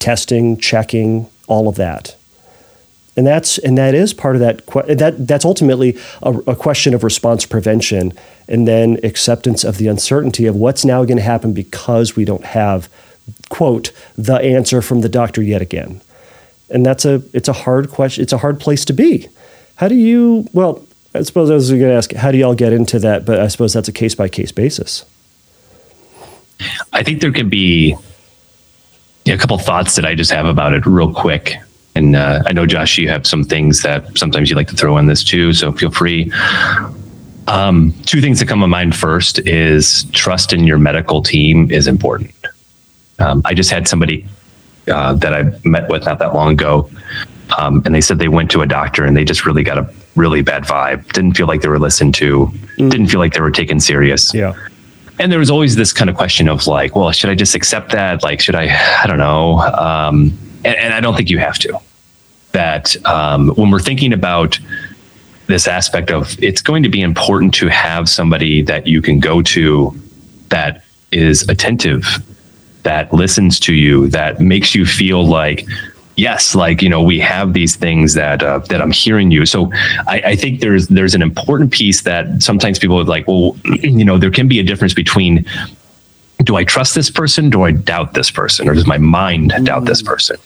[0.00, 2.16] testing checking all of that.
[3.16, 4.66] And that's and that is part of that
[4.98, 8.12] that that's ultimately a, a, question of response prevention
[8.48, 12.44] and then acceptance of the uncertainty of what's now going to happen because we don't
[12.44, 12.88] have
[13.48, 16.00] quote the answer from the doctor yet again.
[16.70, 19.28] And that's a it's a hard question it's a hard place to be.
[19.76, 22.72] How do you well i suppose i was going to ask how do y'all get
[22.72, 23.26] into that?
[23.26, 25.04] But i suppose that's a case by case basis.
[26.92, 27.96] I think there can be
[29.32, 31.56] a couple thoughts that i just have about it real quick
[31.94, 34.96] and uh, I know, Josh, you have some things that sometimes you like to throw
[34.98, 35.52] in this too.
[35.52, 36.32] So feel free.
[37.48, 41.86] Um, two things that come to mind first is trust in your medical team is
[41.86, 42.32] important.
[43.18, 44.26] Um, I just had somebody
[44.88, 46.88] uh, that I met with not that long ago,
[47.58, 49.92] um, and they said they went to a doctor and they just really got a
[50.14, 51.10] really bad vibe.
[51.12, 52.46] Didn't feel like they were listened to.
[52.78, 52.90] Mm.
[52.90, 54.32] Didn't feel like they were taken serious.
[54.32, 54.54] Yeah.
[55.20, 57.92] And there was always this kind of question of like, well, should I just accept
[57.92, 58.22] that?
[58.22, 58.74] Like, should I?
[59.02, 59.58] I don't know.
[59.58, 61.78] Um, and, and I don't think you have to.
[62.52, 64.58] That um, when we're thinking about
[65.46, 69.42] this aspect of it's going to be important to have somebody that you can go
[69.42, 69.94] to
[70.48, 72.06] that is attentive,
[72.84, 75.66] that listens to you, that makes you feel like
[76.20, 79.46] yes, like you know, we have these things that uh, that I'm hearing you.
[79.46, 79.72] So
[80.06, 83.26] I, I, think there's there's an important piece that sometimes people would like.
[83.26, 85.44] Well, you know, there can be a difference between
[86.44, 87.50] do I trust this person?
[87.50, 90.06] Do I doubt this person, or does my mind doubt this mm.
[90.06, 90.36] person?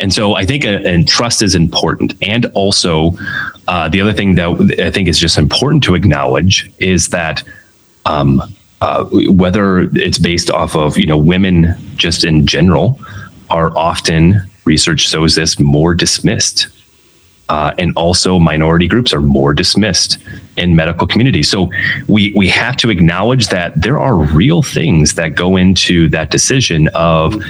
[0.00, 2.14] And so I think uh, and trust is important.
[2.20, 3.12] And also,
[3.68, 7.42] uh, the other thing that I think is just important to acknowledge is that
[8.04, 8.42] um,
[8.80, 9.04] uh,
[9.42, 13.00] whether it's based off of you know women just in general
[13.50, 16.68] are often research shows this more dismissed.
[17.48, 20.18] Uh, and also minority groups are more dismissed
[20.58, 21.42] in medical community.
[21.42, 21.70] So
[22.06, 26.88] we we have to acknowledge that there are real things that go into that decision
[26.88, 27.42] of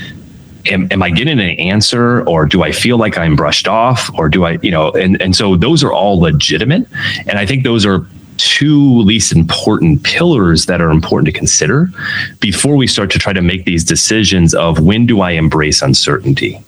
[0.71, 4.29] am, am I getting an answer or do I feel like I'm brushed off or
[4.29, 6.87] do I, you know, and, and so those are all legitimate.
[7.27, 8.07] And I think those are
[8.37, 11.91] two least important pillars that are important to consider
[12.41, 16.61] before we start to try to make these decisions of when do I embrace uncertainty?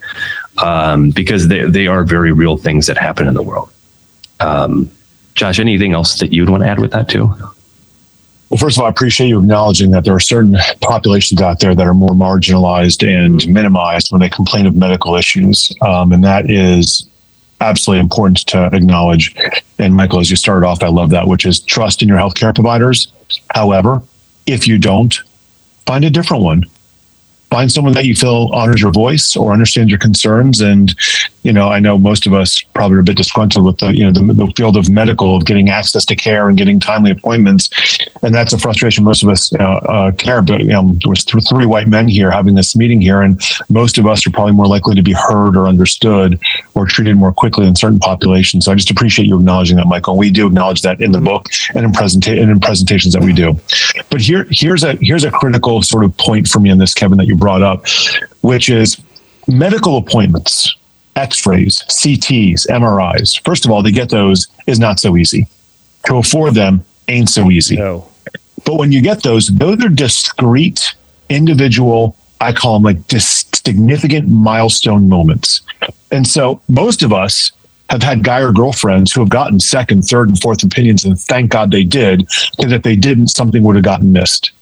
[0.63, 3.73] Um, because they, they are very real things that happen in the world.
[4.41, 4.91] Um,
[5.35, 7.27] Josh, anything else that you'd want to add with that too?
[8.51, 11.75] Well, first of all, I appreciate you acknowledging that there are certain populations out there
[11.75, 15.73] that are more marginalized and minimized when they complain of medical issues.
[15.83, 17.09] Um, and that is
[17.61, 19.35] absolutely important to acknowledge.
[19.79, 22.53] And Michael, as you started off, I love that, which is trust in your healthcare
[22.53, 23.13] providers.
[23.55, 24.03] However,
[24.47, 25.15] if you don't,
[25.87, 26.65] find a different one
[27.51, 30.61] find someone that you feel honors your voice or understands your concerns.
[30.61, 30.95] And,
[31.43, 34.05] you know, I know most of us probably are a bit disgruntled with the, you
[34.05, 37.71] know, the, the field of medical, of getting access to care and getting timely appointments.
[38.23, 40.43] And that's a frustration most of us uh, care.
[40.43, 43.97] But, you know, there's th- three white men here having this meeting here, and most
[43.97, 46.39] of us are probably more likely to be heard or understood
[46.75, 48.67] or treated more quickly in certain populations.
[48.67, 50.17] So I just appreciate you acknowledging that, Michael.
[50.17, 53.33] We do acknowledge that in the book and in presenta- and in presentations that we
[53.33, 53.59] do.
[54.11, 57.17] But here, here's a here's a critical sort of point for me in this, Kevin,
[57.19, 57.87] that you brought up,
[58.43, 59.01] which is
[59.49, 60.77] medical appointments,
[61.21, 63.45] x rays, CTs, MRIs.
[63.45, 65.49] First of all, to get those is not so easy.
[66.07, 67.77] To afford them ain't so easy.
[67.77, 68.09] No.
[68.65, 70.95] But when you get those, those are discrete,
[71.29, 75.61] individual, I call them like dis- significant milestone moments.
[76.11, 77.53] And so most of us
[77.91, 81.51] have had guy or girlfriends who have gotten second, third, and fourth opinions, and thank
[81.51, 84.53] God they did, because if they didn't, something would have gotten missed.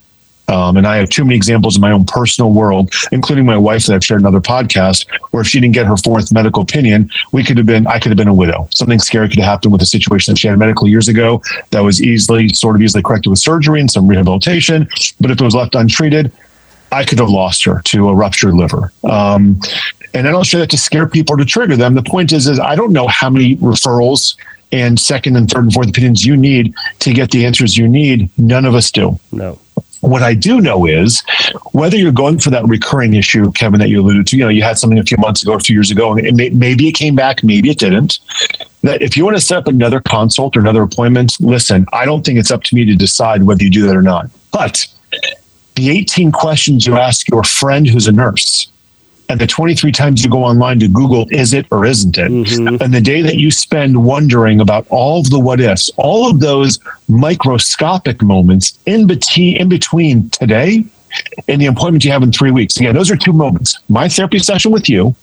[0.48, 3.86] Um, and I have too many examples in my own personal world, including my wife
[3.86, 7.44] that I've shared another podcast, where if she didn't get her fourth medical opinion, we
[7.44, 8.68] could have been, I could have been a widow.
[8.74, 11.80] Something scary could have happened with a situation that she had medical years ago that
[11.80, 14.88] was easily, sort of easily corrected with surgery and some rehabilitation.
[15.20, 16.32] But if it was left untreated,
[16.90, 18.92] I could have lost her to a ruptured liver.
[19.04, 19.60] Um,
[20.14, 21.94] and I don't share that to scare people or to trigger them.
[21.94, 24.36] The point is, is I don't know how many referrals
[24.72, 28.30] and second and third and fourth opinions you need to get the answers you need.
[28.38, 29.18] None of us do.
[29.32, 29.58] No.
[30.00, 31.22] What I do know is
[31.72, 34.62] whether you're going for that recurring issue, Kevin, that you alluded to, you know, you
[34.62, 36.92] had something a few months ago, a few years ago, and it may, maybe it
[36.92, 38.20] came back, maybe it didn't.
[38.82, 42.24] That if you want to set up another consult or another appointment, listen, I don't
[42.24, 44.30] think it's up to me to decide whether you do that or not.
[44.52, 44.86] But
[45.74, 48.68] the 18 questions you ask your friend who's a nurse,
[49.28, 52.30] and the 23 times you go online to Google, is it or isn't it?
[52.30, 52.82] Mm-hmm.
[52.82, 56.40] And the day that you spend wondering about all of the what ifs, all of
[56.40, 60.84] those microscopic moments in between, in between today
[61.46, 62.76] and the appointment you have in three weeks.
[62.76, 63.78] Again, those are two moments.
[63.88, 65.14] My therapy session with you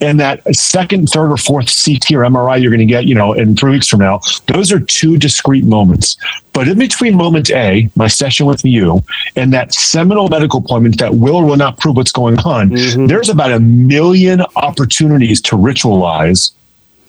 [0.00, 3.32] and that second, third, or fourth CT or MRI you're going to get, you know,
[3.32, 6.16] in three weeks from now, those are two discrete moments.
[6.52, 9.02] But in between moment A, my session with you,
[9.36, 13.06] and that seminal medical appointment that will or will not prove what's going on, mm-hmm.
[13.06, 16.52] there's about a million opportunities to ritualize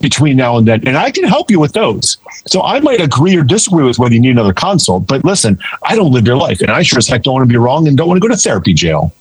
[0.00, 0.86] between now and then.
[0.86, 2.18] And I can help you with those.
[2.46, 5.06] So I might agree or disagree with whether you need another consult.
[5.06, 6.60] But listen, I don't live your life.
[6.60, 8.32] And I sure as heck don't want to be wrong and don't want to go
[8.32, 9.12] to therapy jail.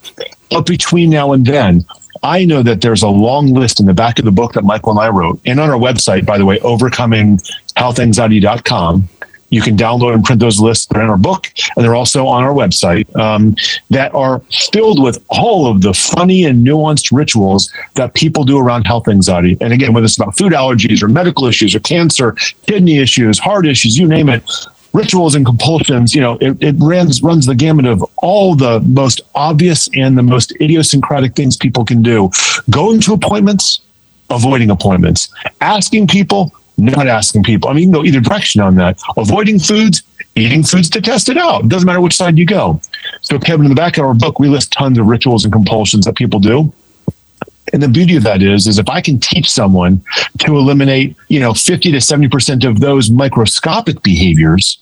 [0.51, 1.85] But between now and then,
[2.25, 4.89] I know that there's a long list in the back of the book that Michael
[4.91, 9.09] and I wrote, and on our website, by the way, overcominghealthanxiety.com.
[9.51, 10.87] You can download and print those lists.
[10.87, 13.55] They're in our book, and they're also on our website um,
[13.91, 14.39] that are
[14.73, 19.55] filled with all of the funny and nuanced rituals that people do around health anxiety.
[19.61, 22.31] And again, whether it's about food allergies or medical issues or cancer,
[22.65, 24.41] kidney issues, heart issues, you name it,
[24.95, 29.21] rituals and compulsions, you know, it, it runs runs the gamut of all the most
[29.35, 32.29] obvious and the most idiosyncratic things people can do.
[32.69, 33.81] Going to appointments,
[34.29, 35.29] avoiding appointments,
[35.61, 37.69] asking people, not asking people.
[37.69, 38.99] I mean, go either direction on that.
[39.17, 40.03] Avoiding foods,
[40.35, 41.65] eating foods to test it out.
[41.65, 42.81] It doesn't matter which side you go.
[43.21, 46.05] So, Kevin, in the back of our book, we list tons of rituals and compulsions
[46.05, 46.73] that people do.
[47.73, 50.03] And the beauty of that is, is if I can teach someone
[50.39, 54.77] to eliminate, you know, 50 to 70% of those microscopic behaviors,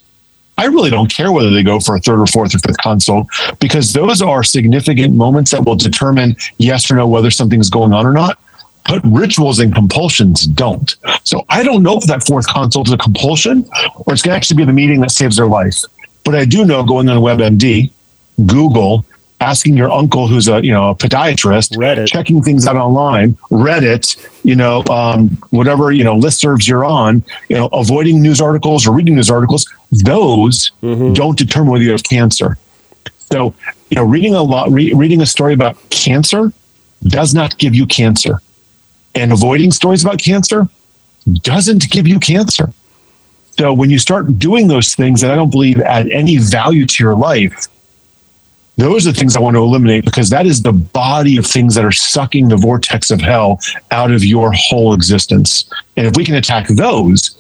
[0.58, 3.28] I really don't care whether they go for a third or fourth or fifth consult
[3.60, 8.06] because those are significant moments that will determine yes or no whether something's going on
[8.06, 8.40] or not.
[8.88, 10.96] But rituals and compulsions don't.
[11.24, 14.36] So I don't know if that fourth consult is a compulsion or it's going to
[14.36, 15.84] actually be the meeting that saves their life.
[16.26, 17.92] But I do know going on WebMD,
[18.46, 19.06] Google,
[19.44, 22.08] asking your uncle who's a you know a podiatrist, Reddit.
[22.08, 24.06] checking things out online, Reddit,
[24.44, 28.94] you know, um, whatever you know listservs you're on, you know, avoiding news articles or
[28.94, 29.66] reading news articles.
[29.92, 31.14] Those mm-hmm.
[31.14, 32.58] don't determine whether you have cancer.
[33.32, 33.54] So
[33.90, 36.52] you know, reading a lot, re- reading a story about cancer
[37.04, 38.42] does not give you cancer,
[39.14, 40.68] and avoiding stories about cancer
[41.42, 42.74] doesn't give you cancer.
[43.58, 47.04] So when you start doing those things that I don't believe add any value to
[47.04, 47.68] your life,
[48.78, 51.76] those are the things I want to eliminate because that is the body of things
[51.76, 53.60] that are sucking the vortex of hell
[53.92, 55.70] out of your whole existence.
[55.96, 57.38] And if we can attack those,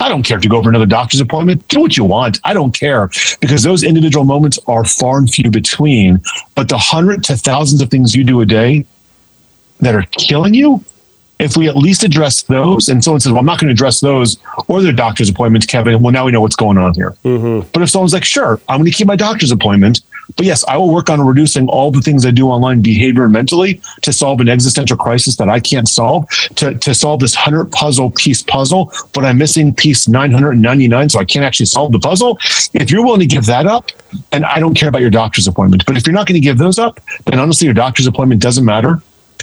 [0.00, 1.66] I don't care if you go for another doctor's appointment.
[1.68, 2.40] Do what you want.
[2.42, 3.08] I don't care
[3.40, 6.20] because those individual moments are far and few between.
[6.56, 8.84] But the hundred to thousands of things you do a day
[9.78, 10.84] that are killing you,
[11.38, 14.00] if we at least address those, and someone says, "Well, I'm not going to address
[14.00, 16.02] those or their doctor's appointments," Kevin.
[16.02, 17.16] Well, now we know what's going on here.
[17.24, 17.68] Mm-hmm.
[17.72, 20.00] But if someone's like, "Sure, I'm going to keep my doctor's appointment,"
[20.36, 23.32] but yes, I will work on reducing all the things I do online, behavior and
[23.32, 27.70] mentally, to solve an existential crisis that I can't solve, to to solve this hundred
[27.72, 32.38] puzzle piece puzzle, but I'm missing piece 999, so I can't actually solve the puzzle.
[32.74, 33.90] If you're willing to give that up,
[34.32, 36.58] and I don't care about your doctor's appointment, but if you're not going to give
[36.58, 39.02] those up, then honestly, your doctor's appointment doesn't matter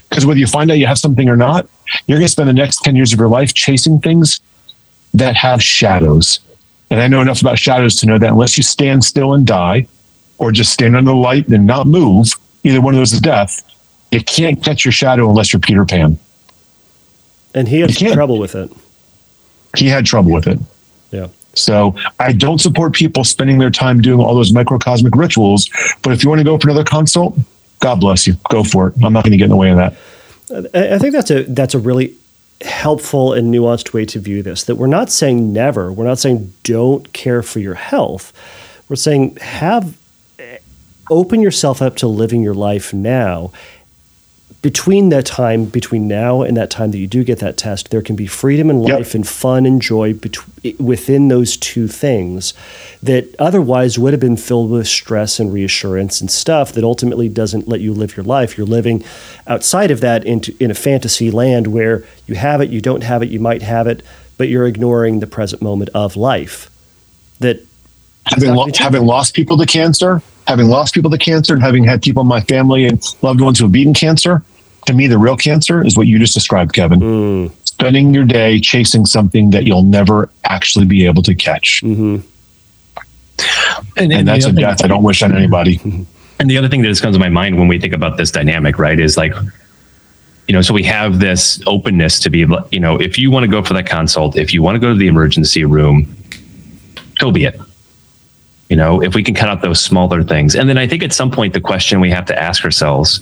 [0.09, 1.67] because whether you find out you have something or not,
[2.07, 4.41] you're going to spend the next 10 years of your life chasing things
[5.13, 6.39] that have shadows.
[6.89, 9.87] And I know enough about shadows to know that unless you stand still and die,
[10.39, 12.33] or just stand under the light and not move,
[12.63, 13.63] either one of those is death,
[14.11, 16.17] you can't catch your shadow unless you're Peter Pan.
[17.53, 18.71] And he had trouble with it.
[19.77, 20.59] He had trouble with it.
[21.11, 21.27] Yeah.
[21.53, 25.69] So I don't support people spending their time doing all those microcosmic rituals.
[26.01, 27.37] But if you want to go for another consult,
[27.79, 28.35] God bless you.
[28.49, 28.95] Go for it.
[29.03, 29.93] I'm not going to get in the way of that.
[30.73, 32.15] I think that's a that's a really
[32.61, 34.63] helpful and nuanced way to view this.
[34.63, 35.91] That we're not saying never.
[35.91, 38.33] We're not saying don't care for your health.
[38.89, 39.95] We're saying have
[41.09, 43.51] open yourself up to living your life now
[44.61, 48.01] between that time, between now and that time that you do get that test, there
[48.01, 49.15] can be freedom in life yep.
[49.15, 50.35] and fun and joy bet-
[50.77, 52.53] within those two things
[53.01, 57.69] that otherwise would have been filled with stress and reassurance and stuff that ultimately doesn't
[57.69, 58.57] let you live your life.
[58.57, 59.03] You're living
[59.47, 63.23] outside of that into in a fantasy land where you have it, you don't have
[63.23, 64.03] it, you might have it,
[64.37, 66.69] but you're ignoring the present moment of life.
[67.39, 67.65] That
[68.29, 72.01] having lo- having lost people to cancer, having lost people to cancer and having had
[72.01, 74.43] people in my family and loved ones who have beaten cancer,
[74.85, 76.99] to me, the real cancer is what you just described, Kevin.
[76.99, 77.51] Mm.
[77.65, 81.81] Spending your day chasing something that you'll never actually be able to catch.
[81.83, 82.17] Mm-hmm.
[83.97, 85.79] and, and that's a death I don't wish on anybody.
[86.39, 88.31] And the other thing that just comes to my mind when we think about this
[88.31, 89.33] dynamic, right, is like,
[90.47, 93.49] you know, so we have this openness to be, you know, if you want to
[93.49, 96.15] go for that consult, if you want to go to the emergency room,
[97.19, 97.59] so be it.
[98.69, 100.55] You know, if we can cut out those smaller things.
[100.55, 103.19] And then I think at some point, the question we have to ask ourselves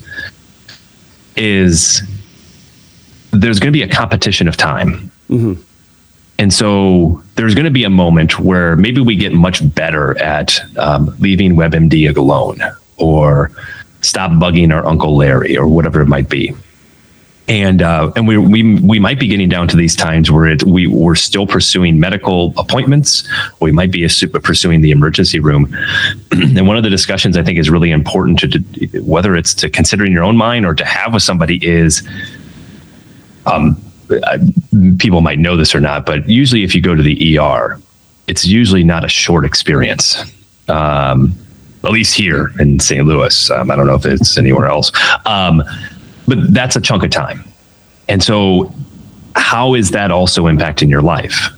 [1.38, 2.02] is
[3.32, 5.12] there's going to be a competition of time.
[5.30, 5.54] Mm-hmm.
[6.40, 10.60] And so there's going to be a moment where maybe we get much better at
[10.78, 12.60] um, leaving WebMD alone
[12.98, 13.52] or
[14.02, 16.56] stop bugging our Uncle Larry or whatever it might be.
[17.50, 20.64] And uh, and we, we we might be getting down to these times where it,
[20.64, 23.26] we we're still pursuing medical appointments.
[23.62, 24.06] We might be
[24.44, 25.74] pursuing the emergency room.
[26.32, 29.70] and one of the discussions I think is really important to, to whether it's to
[29.70, 32.06] consider in your own mind or to have with somebody is
[33.46, 33.82] um,
[35.00, 37.80] people might know this or not, but usually if you go to the ER,
[38.28, 40.18] it's usually not a short experience.
[40.68, 41.34] Um,
[41.84, 43.06] at least here in St.
[43.06, 43.50] Louis.
[43.50, 44.92] Um, I don't know if it's anywhere else,
[45.26, 45.64] um,
[46.28, 47.44] but that's a chunk of time.
[48.10, 48.74] And so,
[49.36, 51.50] how is that also impacting your life?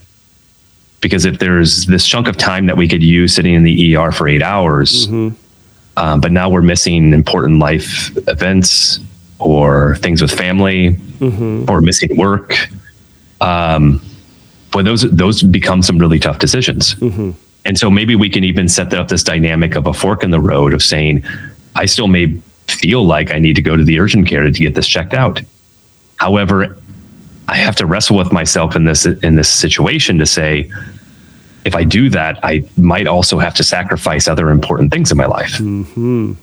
[1.02, 4.12] Because if there's this chunk of time that we could use sitting in the ER
[4.12, 5.36] for eight hours, mm-hmm.
[5.98, 9.00] um, but now we're missing important life events
[9.40, 11.70] or things with family mm-hmm.
[11.70, 12.70] or missing work.
[13.40, 14.02] Um,
[14.72, 16.96] boy, those those become some really tough decisions.
[16.96, 17.32] Mm-hmm.
[17.66, 20.40] And so maybe we can even set up this dynamic of a fork in the
[20.40, 21.24] road of saying,
[21.76, 22.40] I still may
[22.72, 25.42] feel like I need to go to the urgent care to get this checked out.
[26.18, 26.78] However,
[27.48, 30.72] I have to wrestle with myself in this in this situation to say,
[31.66, 35.26] if I do that, I might also have to sacrifice other important things in my
[35.26, 35.54] life.
[35.54, 36.34] Mm-hmm.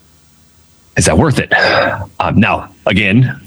[0.97, 1.53] Is that worth it?
[2.20, 3.41] Um, now, again,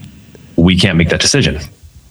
[0.56, 1.60] we can't make that decision.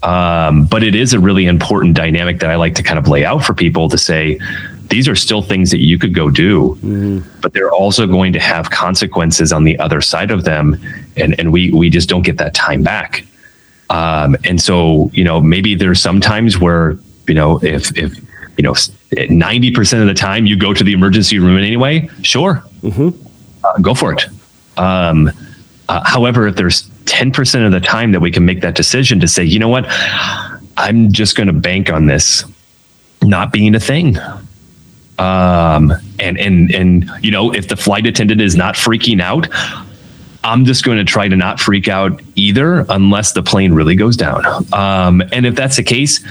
[0.02, 3.24] Um, but it is a really important dynamic that I like to kind of lay
[3.24, 4.38] out for people to say,
[4.88, 7.24] these are still things that you could go do, mm.
[7.40, 10.76] but they're also going to have consequences on the other side of them.
[11.16, 13.24] And, and we, we just don't get that time back.
[13.90, 18.16] Um, and so, you know, maybe there's some times where, you know, if, if,
[18.56, 23.10] you know, 90% of the time you go to the emergency room anyway, sure, mm-hmm.
[23.64, 24.26] uh, go for it.
[24.76, 25.30] Um,
[25.88, 29.28] uh, however, if there's 10% of the time that we can make that decision to
[29.28, 29.86] say, you know what,
[30.76, 32.44] I'm just going to bank on this
[33.22, 34.16] not being a thing.
[35.18, 39.48] Um, and, and, and, you know, if the flight attendant is not freaking out,
[40.44, 44.16] I'm just going to try to not freak out either unless the plane really goes
[44.16, 44.44] down.
[44.72, 46.24] Um, and if that's the case,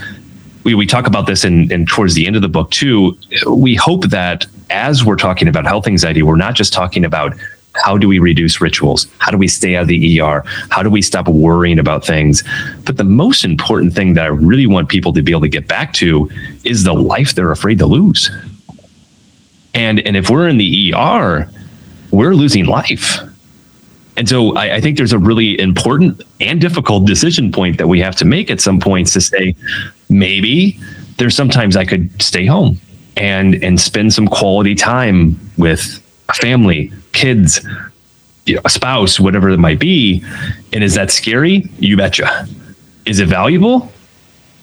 [0.64, 3.18] we, we talk about this in, in towards the end of the book too.
[3.46, 7.34] We hope that as we're talking about health anxiety, we're not just talking about
[7.74, 9.06] how do we reduce rituals?
[9.18, 10.42] How do we stay out of the ER?
[10.70, 12.42] How do we stop worrying about things?
[12.84, 15.68] But the most important thing that I really want people to be able to get
[15.68, 16.30] back to
[16.64, 18.30] is the life they're afraid to lose.
[19.74, 21.48] And and if we're in the ER,
[22.10, 23.18] we're losing life.
[24.16, 28.00] And so I, I, think there's a really important and difficult decision point that we
[28.00, 29.54] have to make at some points to say,
[30.08, 30.76] maybe
[31.18, 32.80] there's sometimes I could stay home
[33.16, 37.64] and and spend some quality time with a family, kids,
[38.46, 40.24] you know, a spouse, whatever it might be.
[40.72, 41.70] And is that scary?
[41.78, 42.48] You betcha.
[43.06, 43.92] Is it valuable?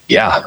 [0.09, 0.43] Yeah.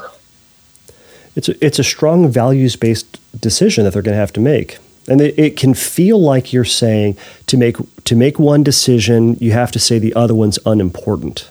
[1.39, 4.77] It's a, it's a strong values based decision that they're going to have to make.
[5.07, 7.15] And it, it, can feel like you're saying
[7.47, 11.49] to make to make one decision, you have to say the other one's unimportant.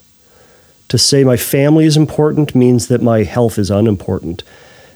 [0.89, 4.43] To say my family is important means that my health is unimportant.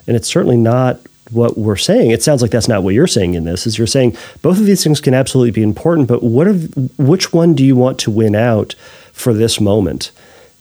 [0.07, 2.11] And it's certainly not what we're saying.
[2.11, 3.67] It sounds like that's not what you're saying in this.
[3.67, 6.59] Is you're saying both of these things can absolutely be important, but what are,
[6.99, 8.75] which one do you want to win out
[9.15, 10.13] for this moment?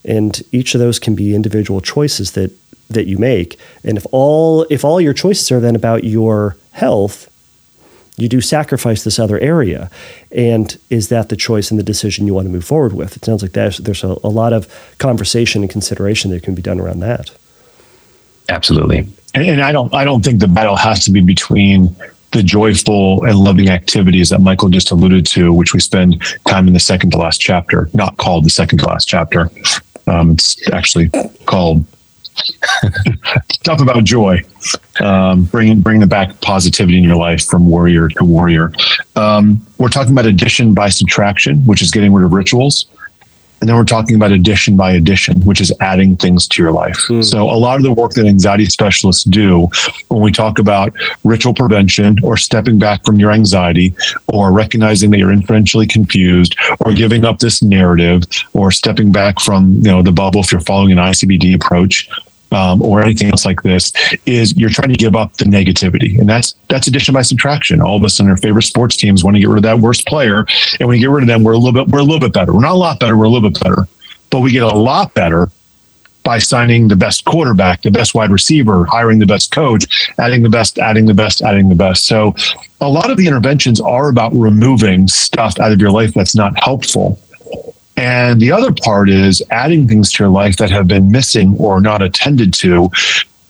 [0.03, 2.51] And each of those can be individual choices that
[2.89, 3.57] that you make.
[3.83, 7.31] And if all if all your choices are then about your health,
[8.17, 9.89] you do sacrifice this other area.
[10.31, 13.15] And is that the choice and the decision you want to move forward with?
[13.15, 16.61] It sounds like there's, there's a, a lot of conversation and consideration that can be
[16.61, 17.31] done around that.
[18.49, 19.07] Absolutely.
[19.33, 21.95] And, and I don't I don't think the battle has to be between
[22.31, 26.73] the joyful and loving activities that Michael just alluded to, which we spend time in
[26.73, 29.49] the second to last chapter, not called the second to last chapter.
[30.07, 31.09] Um, it's actually
[31.45, 31.85] called
[33.51, 34.41] stuff about joy.
[34.99, 38.71] Um, bringing bringing back positivity in your life from warrior to warrior.
[39.15, 42.85] Um, we're talking about addition by subtraction, which is getting rid of rituals.
[43.61, 46.97] And then we're talking about addition by addition, which is adding things to your life.
[47.07, 47.23] Mm.
[47.23, 49.69] So a lot of the work that anxiety specialists do
[50.07, 50.93] when we talk about
[51.23, 53.93] ritual prevention or stepping back from your anxiety
[54.27, 59.73] or recognizing that you're inferentially confused or giving up this narrative or stepping back from,
[59.75, 62.09] you know, the bubble if you're following an ICBT approach,
[62.51, 63.93] um, or anything else like this
[64.25, 66.19] is you're trying to give up the negativity.
[66.19, 67.81] And that's that's addition by subtraction.
[67.81, 70.05] All of us on our favorite sports teams want to get rid of that worst
[70.07, 70.45] player.
[70.79, 72.33] And when you get rid of them we're a little bit we're a little bit
[72.33, 72.53] better.
[72.53, 73.87] We're not a lot better we're a little bit better.
[74.29, 75.49] But we get a lot better
[76.23, 80.49] by signing the best quarterback, the best wide receiver, hiring the best coach, adding the
[80.49, 82.05] best, adding the best, adding the best.
[82.05, 82.35] So
[82.79, 86.57] a lot of the interventions are about removing stuff out of your life that's not
[86.63, 87.19] helpful.
[88.01, 91.79] And the other part is adding things to your life that have been missing or
[91.79, 92.89] not attended to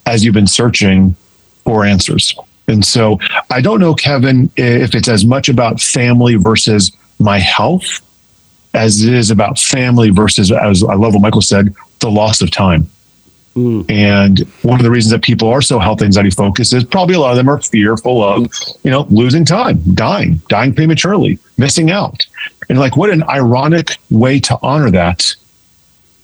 [0.05, 1.15] as you've been searching
[1.63, 2.35] for answers.
[2.67, 3.17] And so
[3.49, 8.01] I don't know, Kevin, if it's as much about family versus my health
[8.73, 12.51] as it is about family versus, as I love what Michael said, the loss of
[12.51, 12.89] time.
[13.55, 17.19] And one of the reasons that people are so health anxiety focused is probably a
[17.19, 18.47] lot of them are fearful of,
[18.83, 22.25] you know, losing time, dying, dying prematurely, missing out.
[22.69, 25.35] And like, what an ironic way to honor that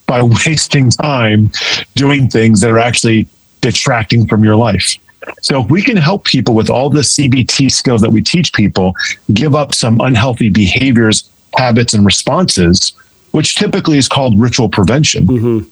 [0.05, 1.51] by wasting time
[1.95, 3.27] doing things that are actually
[3.59, 4.95] detracting from your life.
[5.41, 8.93] So if we can help people with all the CBT skills that we teach people,
[9.33, 12.93] give up some unhealthy behaviors, habits, and responses,
[13.31, 15.25] which typically is called ritual prevention.
[15.25, 15.69] Mm-hmm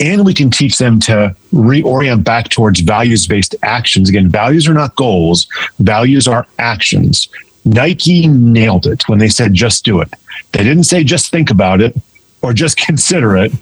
[0.00, 4.08] and we can teach them to reorient back towards values based actions.
[4.08, 5.48] Again, values are not goals,
[5.78, 7.28] values are actions.
[7.64, 10.08] Nike nailed it when they said just do it.
[10.52, 11.96] They didn't say just think about it
[12.42, 13.52] or just consider it.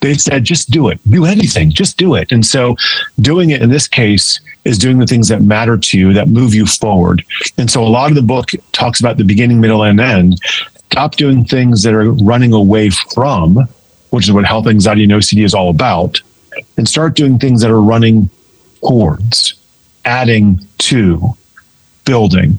[0.00, 1.00] They said just do it.
[1.08, 2.32] Do anything, just do it.
[2.32, 2.76] And so
[3.20, 6.54] doing it in this case is doing the things that matter to you, that move
[6.54, 7.24] you forward.
[7.58, 10.40] And so a lot of the book talks about the beginning, middle, and end.
[10.90, 13.68] Stop doing things that are running away from
[14.14, 16.20] which is what health anxiety and OCD is all about,
[16.76, 18.30] and start doing things that are running
[18.80, 19.54] towards,
[20.04, 21.34] adding to,
[22.04, 22.58] building.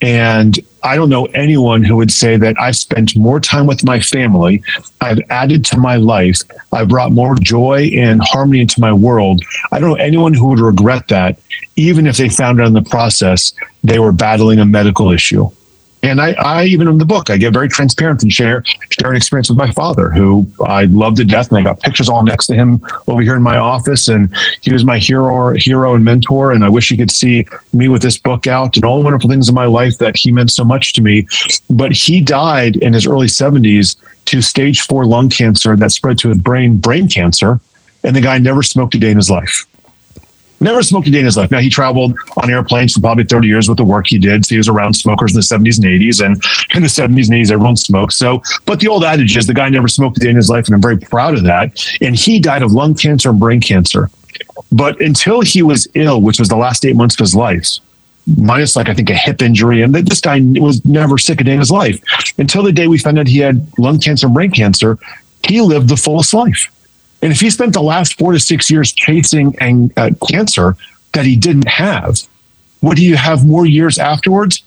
[0.00, 4.00] And I don't know anyone who would say that I've spent more time with my
[4.00, 4.62] family,
[5.00, 6.40] I've added to my life,
[6.72, 9.42] I've brought more joy and harmony into my world.
[9.72, 11.38] I don't know anyone who would regret that,
[11.76, 13.52] even if they found out in the process
[13.82, 15.50] they were battling a medical issue.
[16.04, 19.16] And I, I even in the book, I get very transparent and share share an
[19.16, 22.46] experience with my father, who I loved to death, and I got pictures all next
[22.48, 24.30] to him over here in my office, and
[24.60, 26.52] he was my hero, hero and mentor.
[26.52, 29.30] And I wish you could see me with this book out and all the wonderful
[29.30, 31.26] things in my life that he meant so much to me.
[31.70, 33.96] But he died in his early seventies
[34.26, 37.60] to stage four lung cancer that spread to his brain, brain cancer,
[38.02, 39.66] and the guy never smoked a day in his life.
[40.64, 41.50] Never smoked a day in his life.
[41.50, 44.46] Now he traveled on airplanes for probably 30 years with the work he did.
[44.46, 46.24] So he was around smokers in the 70s and 80s.
[46.24, 46.42] And
[46.74, 48.14] in the 70s and 80s, everyone smoked.
[48.14, 50.64] So, but the old adage is the guy never smoked a day in his life.
[50.64, 51.78] And I'm very proud of that.
[52.00, 54.08] And he died of lung cancer and brain cancer.
[54.72, 57.78] But until he was ill, which was the last eight months of his life,
[58.26, 61.52] minus like I think a hip injury, and this guy was never sick a day
[61.52, 62.02] in his life
[62.38, 64.98] until the day we found out he had lung cancer and brain cancer.
[65.46, 66.73] He lived the fullest life.
[67.24, 70.76] And if he spent the last four to six years chasing and, uh, cancer
[71.14, 72.20] that he didn't have,
[72.82, 74.62] would he have more years afterwards?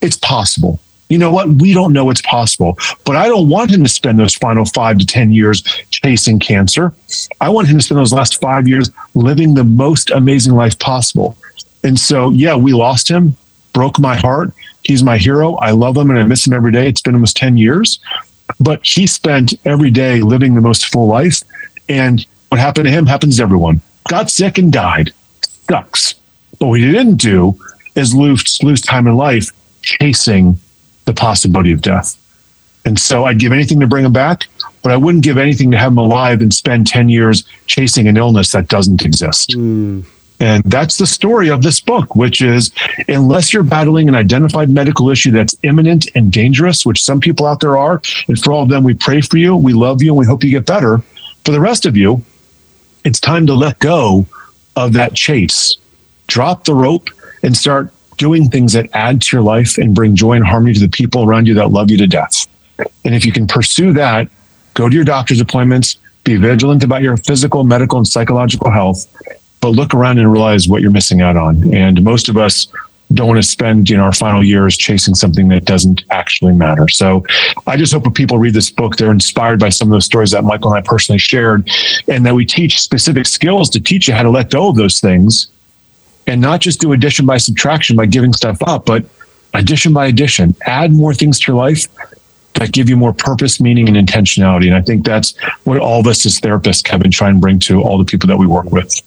[0.00, 0.80] It's possible.
[1.10, 1.48] You know what?
[1.48, 4.96] We don't know it's possible, but I don't want him to spend those final five
[4.98, 6.94] to 10 years chasing cancer.
[7.42, 11.36] I want him to spend those last five years living the most amazing life possible.
[11.84, 13.36] And so, yeah, we lost him,
[13.74, 14.52] broke my heart.
[14.82, 15.56] He's my hero.
[15.56, 16.88] I love him and I miss him every day.
[16.88, 18.00] It's been almost 10 years,
[18.60, 21.42] but he spent every day living the most full life.
[21.88, 23.80] And what happened to him happens to everyone.
[24.08, 25.12] Got sick and died.
[25.42, 26.14] Sucks.
[26.58, 27.58] But what he didn't do
[27.94, 29.50] is lose, lose time in life
[29.82, 30.58] chasing
[31.04, 32.16] the possibility of death.
[32.84, 34.46] And so I'd give anything to bring him back,
[34.82, 38.16] but I wouldn't give anything to have him alive and spend 10 years chasing an
[38.16, 39.50] illness that doesn't exist.
[39.50, 40.06] Mm.
[40.40, 42.72] And that's the story of this book, which is
[43.08, 47.60] unless you're battling an identified medical issue that's imminent and dangerous, which some people out
[47.60, 50.18] there are, and for all of them, we pray for you, we love you, and
[50.18, 51.02] we hope you get better.
[51.48, 52.22] For the rest of you,
[53.06, 54.26] it's time to let go
[54.76, 55.78] of that chase.
[56.26, 57.08] Drop the rope
[57.42, 60.80] and start doing things that add to your life and bring joy and harmony to
[60.80, 62.46] the people around you that love you to death.
[63.02, 64.28] And if you can pursue that,
[64.74, 69.06] go to your doctor's appointments, be vigilant about your physical, medical, and psychological health,
[69.62, 71.72] but look around and realize what you're missing out on.
[71.72, 72.66] And most of us
[73.14, 76.88] don't want to spend you know our final years chasing something that doesn't actually matter.
[76.88, 77.24] So
[77.66, 80.32] I just hope when people read this book, they're inspired by some of those stories
[80.32, 81.70] that Michael and I personally shared,
[82.08, 85.00] and that we teach specific skills to teach you how to let go of those
[85.00, 85.48] things
[86.28, 89.04] and not just do addition by subtraction by giving stuff up, but
[89.54, 91.88] addition by addition, add more things to your life
[92.54, 94.66] that give you more purpose, meaning, and intentionality.
[94.66, 95.34] And I think that's
[95.64, 98.36] what all of us as therapists, Kevin, try and bring to all the people that
[98.36, 99.00] we work with.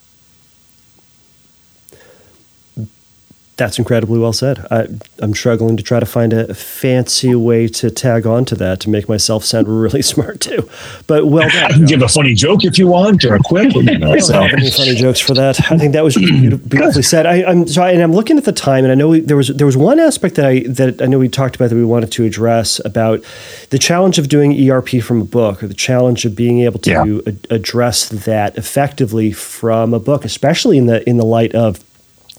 [3.61, 4.65] That's incredibly well said.
[4.71, 4.87] I,
[5.21, 8.89] am struggling to try to find a fancy way to tag on to that to
[8.89, 10.67] make myself sound really smart too.
[11.05, 11.65] But well done.
[11.65, 13.71] I can give a funny joke if you want or a quick.
[13.75, 14.41] You know, I don't so.
[14.41, 15.71] have any funny jokes for that.
[15.71, 17.27] I think that was beautifully said.
[17.27, 19.49] I, am sorry, and I'm looking at the time, and I know we, there was
[19.49, 22.11] there was one aspect that I that I know we talked about that we wanted
[22.13, 23.23] to address about
[23.69, 26.89] the challenge of doing ERP from a book, or the challenge of being able to
[26.89, 27.33] yeah.
[27.51, 31.79] a, address that effectively from a book, especially in the in the light of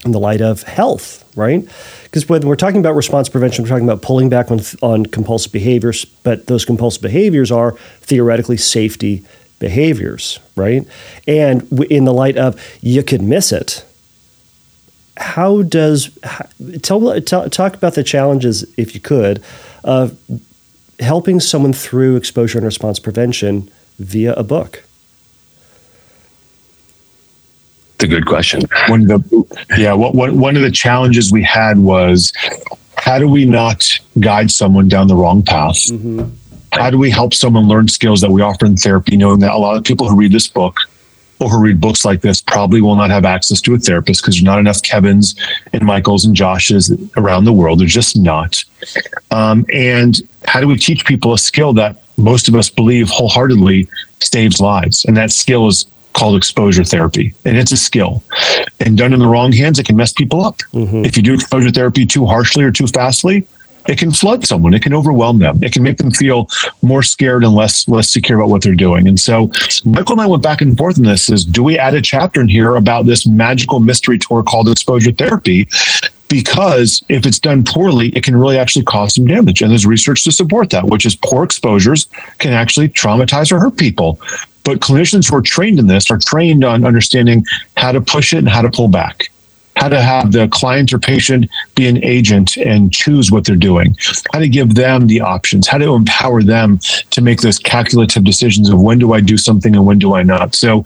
[0.05, 1.67] in the light of health, right?
[2.03, 5.51] Because when we're talking about response prevention, we're talking about pulling back on, on compulsive
[5.51, 9.23] behaviors, but those compulsive behaviors are theoretically safety
[9.59, 10.85] behaviors, right?
[11.27, 13.85] And in the light of you could miss it,
[15.15, 16.17] how does
[16.81, 19.43] tell, tell talk about the challenges, if you could,
[19.83, 20.19] of
[20.99, 24.83] helping someone through exposure and response prevention via a book?
[28.03, 28.61] A good question.
[28.87, 32.31] One of the yeah, what, what one of the challenges we had was
[32.97, 33.85] how do we not
[34.19, 35.75] guide someone down the wrong path?
[35.87, 36.29] Mm-hmm.
[36.71, 39.57] How do we help someone learn skills that we offer in therapy, knowing that a
[39.57, 40.75] lot of people who read this book
[41.39, 44.35] or who read books like this probably will not have access to a therapist because
[44.35, 45.35] there's not enough Kevins
[45.73, 47.79] and Michaels and Joshes around the world.
[47.79, 48.63] There's just not.
[49.31, 53.87] Um, and how do we teach people a skill that most of us believe wholeheartedly
[54.19, 55.05] saves lives?
[55.05, 57.33] And that skill is called exposure therapy.
[57.45, 58.23] And it's a skill.
[58.79, 60.59] And done in the wrong hands, it can mess people up.
[60.73, 61.05] Mm-hmm.
[61.05, 63.45] If you do exposure therapy too harshly or too fastly,
[63.87, 64.73] it can flood someone.
[64.73, 65.61] It can overwhelm them.
[65.63, 66.47] It can make them feel
[66.81, 69.07] more scared and less less secure about what they're doing.
[69.07, 69.51] And so
[69.83, 72.41] Michael and I went back and forth on this is do we add a chapter
[72.41, 75.67] in here about this magical mystery tour called exposure therapy?
[76.29, 79.61] Because if it's done poorly, it can really actually cause some damage.
[79.61, 82.07] And there's research to support that, which is poor exposures
[82.39, 84.19] can actually traumatize or hurt people.
[84.63, 87.45] But clinicians who are trained in this are trained on understanding
[87.75, 89.29] how to push it and how to pull back,
[89.75, 93.95] how to have the client or patient be an agent and choose what they're doing,
[94.31, 96.79] how to give them the options, how to empower them
[97.11, 100.23] to make those calculative decisions of when do I do something and when do I
[100.23, 100.55] not.
[100.55, 100.83] So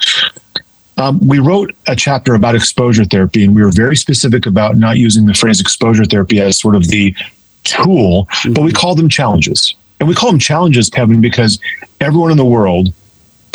[0.98, 4.98] um, we wrote a chapter about exposure therapy, and we were very specific about not
[4.98, 7.16] using the phrase exposure therapy as sort of the
[7.64, 8.54] tool, mm-hmm.
[8.54, 9.76] but we call them challenges.
[10.00, 11.60] And we call them challenges, Kevin, because
[12.02, 12.94] everyone in the world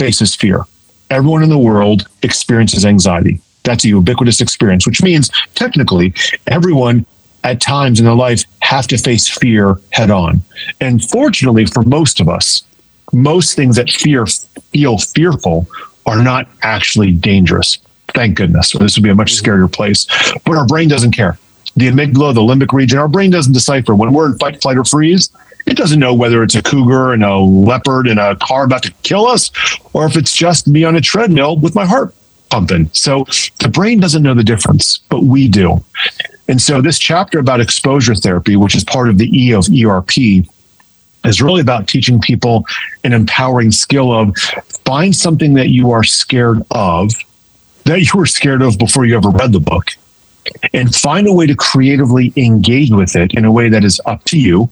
[0.03, 0.65] faces fear.
[1.11, 3.41] Everyone in the world experiences anxiety.
[3.63, 6.13] That's a ubiquitous experience, which means technically
[6.49, 7.07] everyone
[7.45, 10.43] at times in their life have to face fear head on.
[10.81, 12.65] And fortunately for most of us,
[13.13, 14.27] most things that fear
[14.73, 15.69] feel fearful
[16.05, 17.79] are not actually dangerous.
[18.09, 18.71] Thank goodness.
[18.71, 19.47] So this would be a much mm-hmm.
[19.47, 20.07] scarier place.
[20.45, 21.39] But our brain doesn't care.
[21.77, 24.85] The amygdala, the limbic region, our brain doesn't decipher when we're in fight, flight, or
[24.85, 25.31] freeze.
[25.67, 28.93] It doesn't know whether it's a cougar and a leopard and a car about to
[29.03, 29.51] kill us,
[29.93, 32.15] or if it's just me on a treadmill with my heart
[32.51, 32.91] pumping.
[32.93, 33.25] So
[33.61, 35.83] the brain doesn't know the difference, but we do.
[36.49, 40.45] And so this chapter about exposure therapy, which is part of the E of ERP,
[41.25, 42.67] is really about teaching people
[43.05, 44.37] an empowering skill of
[44.85, 47.13] find something that you are scared of,
[47.85, 49.87] that you were scared of before you ever read the book,
[50.75, 54.25] and find a way to creatively engage with it in a way that is up
[54.25, 54.69] to you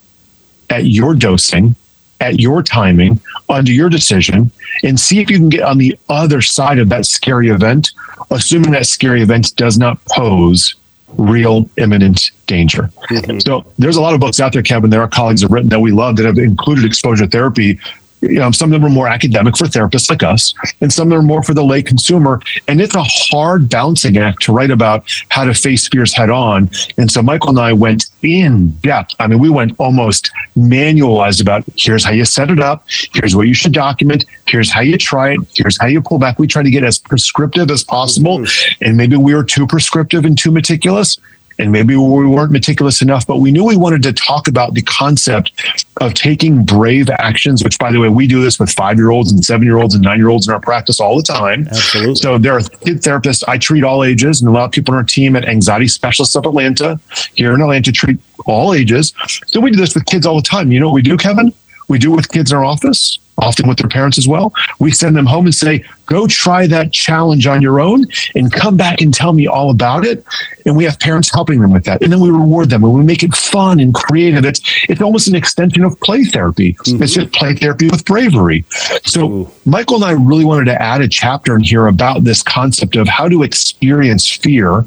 [0.70, 1.74] at your dosing,
[2.20, 4.50] at your timing, under your decision,
[4.82, 7.92] and see if you can get on the other side of that scary event,
[8.30, 10.76] assuming that scary event does not pose
[11.16, 12.90] real imminent danger.
[13.10, 13.38] Mm-hmm.
[13.40, 15.80] So there's a lot of books out there, Kevin, that our colleagues have written that
[15.80, 17.80] we love that have included exposure therapy
[18.20, 21.10] you know, some of them are more academic for therapists like us, and some of
[21.10, 22.40] them are more for the lay consumer.
[22.68, 26.70] And it's a hard balancing act to write about how to face fears head on.
[26.98, 29.14] And so Michael and I went in depth.
[29.18, 33.48] I mean, we went almost manualized about here's how you set it up, here's what
[33.48, 36.38] you should document, here's how you try it, here's how you pull back.
[36.38, 38.38] We try to get as prescriptive as possible.
[38.38, 38.84] Mm-hmm.
[38.84, 41.18] And maybe we were too prescriptive and too meticulous
[41.60, 44.82] and maybe we weren't meticulous enough, but we knew we wanted to talk about the
[44.82, 45.52] concept
[46.00, 49.30] of taking brave actions, which, by the way, we do this with five year olds
[49.30, 51.68] and seven year olds and nine year olds in our practice all the time.
[51.68, 52.14] Absolutely.
[52.16, 53.44] So there are kid therapists.
[53.46, 56.34] I treat all ages, and a lot of people on our team at Anxiety Specialists
[56.34, 56.98] of Atlanta,
[57.34, 59.12] here in Atlanta, treat all ages.
[59.46, 60.72] So we do this with kids all the time.
[60.72, 61.52] You know what we do, Kevin?
[61.88, 64.52] We do it with kids in our office often with their parents as well.
[64.78, 68.76] We send them home and say, go try that challenge on your own and come
[68.76, 70.24] back and tell me all about it.
[70.66, 72.02] And we have parents helping them with that.
[72.02, 74.44] And then we reward them and we make it fun and creative.
[74.44, 76.74] It's, it's almost an extension of play therapy.
[76.74, 77.02] Mm-hmm.
[77.02, 78.64] It's just play therapy with bravery.
[79.04, 79.50] So Ooh.
[79.64, 83.08] Michael and I really wanted to add a chapter in here about this concept of
[83.08, 84.84] how to experience fear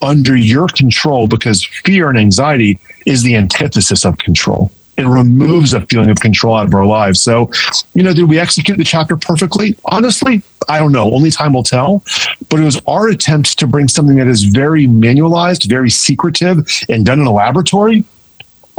[0.00, 5.80] under your control because fear and anxiety is the antithesis of control and removes a
[5.86, 7.22] feeling of control out of our lives.
[7.22, 7.50] So,
[7.94, 9.76] you know, did we execute the chapter perfectly?
[9.86, 11.14] Honestly, I don't know.
[11.14, 12.02] Only time will tell.
[12.50, 17.06] But it was our attempt to bring something that is very manualized, very secretive, and
[17.06, 18.04] done in a laboratory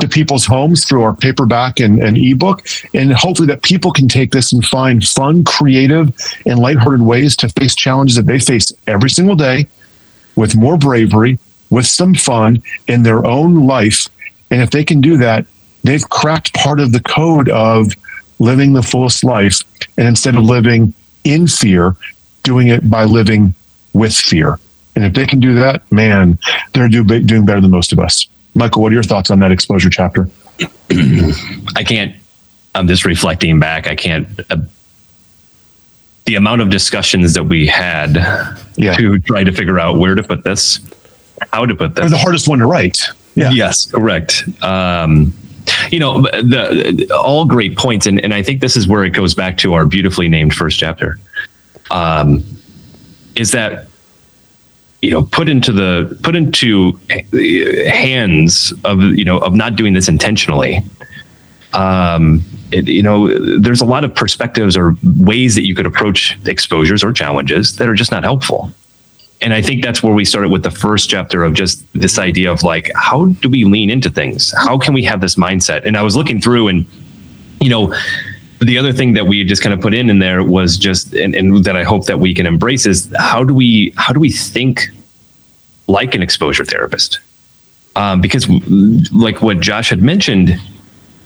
[0.01, 2.65] to people's homes through our paperback and, and ebook.
[2.93, 6.13] And hopefully that people can take this and find fun, creative,
[6.45, 9.67] and lighthearted ways to face challenges that they face every single day
[10.35, 11.39] with more bravery,
[11.69, 14.07] with some fun in their own life.
[14.51, 15.45] And if they can do that,
[15.83, 17.93] they've cracked part of the code of
[18.39, 19.61] living the fullest life.
[19.97, 21.95] And instead of living in fear,
[22.43, 23.53] doing it by living
[23.93, 24.59] with fear.
[24.95, 26.39] And if they can do that, man,
[26.73, 28.27] they're do, doing better than most of us.
[28.55, 30.29] Michael, what are your thoughts on that exposure chapter?
[31.75, 32.15] I can't,
[32.75, 33.87] I'm just reflecting back.
[33.87, 34.57] I can't, uh,
[36.25, 38.15] the amount of discussions that we had
[38.75, 38.95] yeah.
[38.95, 40.79] to try to figure out where to put this,
[41.51, 42.05] how to put this.
[42.05, 43.01] Or the hardest one to write.
[43.35, 43.51] Yeah.
[43.51, 44.43] Yes, correct.
[44.61, 45.33] Um,
[45.91, 49.11] you know, the, the, all great points, and and I think this is where it
[49.11, 51.19] goes back to our beautifully named first chapter.
[51.91, 52.43] Um,
[53.35, 53.87] is that
[55.01, 56.99] you know put into the put into
[57.89, 60.83] hands of you know of not doing this intentionally
[61.73, 63.27] um it, you know
[63.59, 67.87] there's a lot of perspectives or ways that you could approach exposures or challenges that
[67.87, 68.71] are just not helpful
[69.41, 72.51] and i think that's where we started with the first chapter of just this idea
[72.51, 75.97] of like how do we lean into things how can we have this mindset and
[75.97, 76.85] i was looking through and
[77.59, 77.93] you know
[78.59, 81.33] the other thing that we just kind of put in in there was just and,
[81.33, 84.31] and that I hope that we can embrace is how do we how do we
[84.31, 84.89] think
[85.87, 87.19] like an exposure therapist?
[87.95, 88.47] Um, because
[89.11, 90.59] like what Josh had mentioned,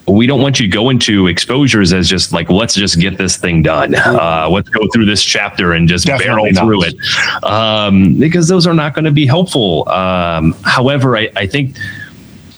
[0.07, 3.37] we don't want you to go into exposures as just like let's just get this
[3.37, 3.95] thing done.
[3.95, 6.63] Uh, let's go through this chapter and just Definitely barrel not.
[6.63, 9.87] through it, um, because those are not going to be helpful.
[9.89, 11.77] Um, however, I, I think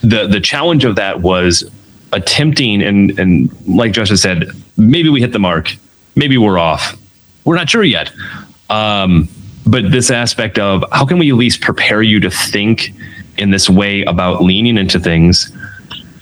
[0.02, 1.70] the the challenge of that was
[2.14, 5.76] attempting and and like Josh has said, maybe we hit the mark,
[6.16, 6.98] maybe we're off.
[7.46, 8.12] We're not sure yet.
[8.70, 9.30] Um,
[9.68, 12.92] but this aspect of how can we at least prepare you to think
[13.38, 15.55] in this way about leaning into things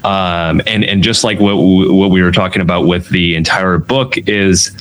[0.04, 4.18] um, and and just like what what we were talking about with the entire book
[4.18, 4.72] is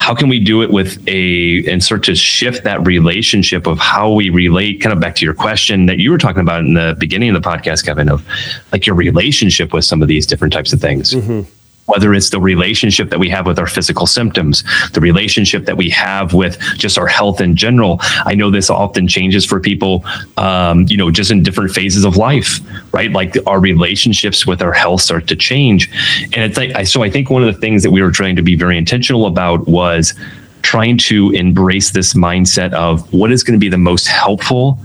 [0.00, 4.10] how can we do it with a and start to shift that relationship of how
[4.10, 6.96] we relate kind of back to your question that you were talking about in the
[6.98, 8.26] beginning of the podcast kevin of
[8.72, 11.14] like your relationship with some of these different types of things.
[11.14, 11.42] Mm-hmm
[11.86, 14.62] whether it's the relationship that we have with our physical symptoms,
[14.92, 17.98] the relationship that we have with just our health in general.
[18.24, 20.04] I know this often changes for people,
[20.36, 22.60] um, you know, just in different phases of life,
[22.92, 23.10] right?
[23.10, 25.90] Like our relationships with our health start to change.
[26.32, 28.42] And it's like, so I think one of the things that we were trying to
[28.42, 30.14] be very intentional about was
[30.62, 34.78] trying to embrace this mindset of what is going to be the most helpful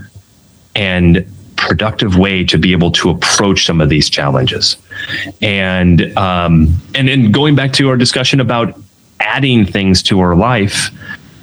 [0.76, 1.26] and
[1.58, 4.78] productive way to be able to approach some of these challenges.
[5.42, 8.80] And um, and then going back to our discussion about
[9.20, 10.90] adding things to our life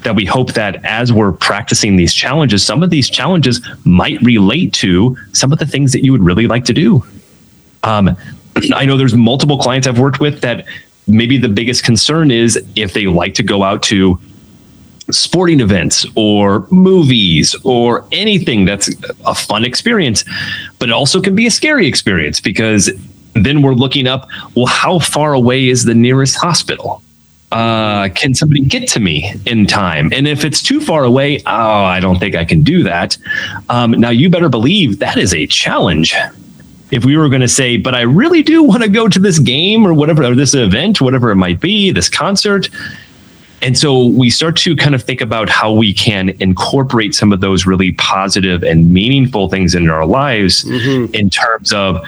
[0.03, 4.73] that we hope that as we're practicing these challenges, some of these challenges might relate
[4.75, 7.05] to some of the things that you would really like to do.
[7.83, 8.17] Um,
[8.75, 10.67] I know there's multiple clients I've worked with that
[11.07, 14.19] maybe the biggest concern is if they like to go out to
[15.11, 18.91] sporting events or movies or anything that's
[19.27, 20.25] a fun experience,
[20.79, 22.91] but it also can be a scary experience because
[23.35, 27.03] then we're looking up, well, how far away is the nearest hospital?
[27.51, 30.11] Uh, can somebody get to me in time?
[30.13, 33.19] And if it's too far away, oh, I don't think I can do that.
[33.69, 36.15] Um, now, you better believe that is a challenge.
[36.91, 39.39] If we were going to say, but I really do want to go to this
[39.39, 42.69] game or whatever, or this event, whatever it might be, this concert,
[43.63, 47.41] and so we start to kind of think about how we can incorporate some of
[47.41, 51.15] those really positive and meaningful things in our lives mm-hmm.
[51.15, 52.05] in terms of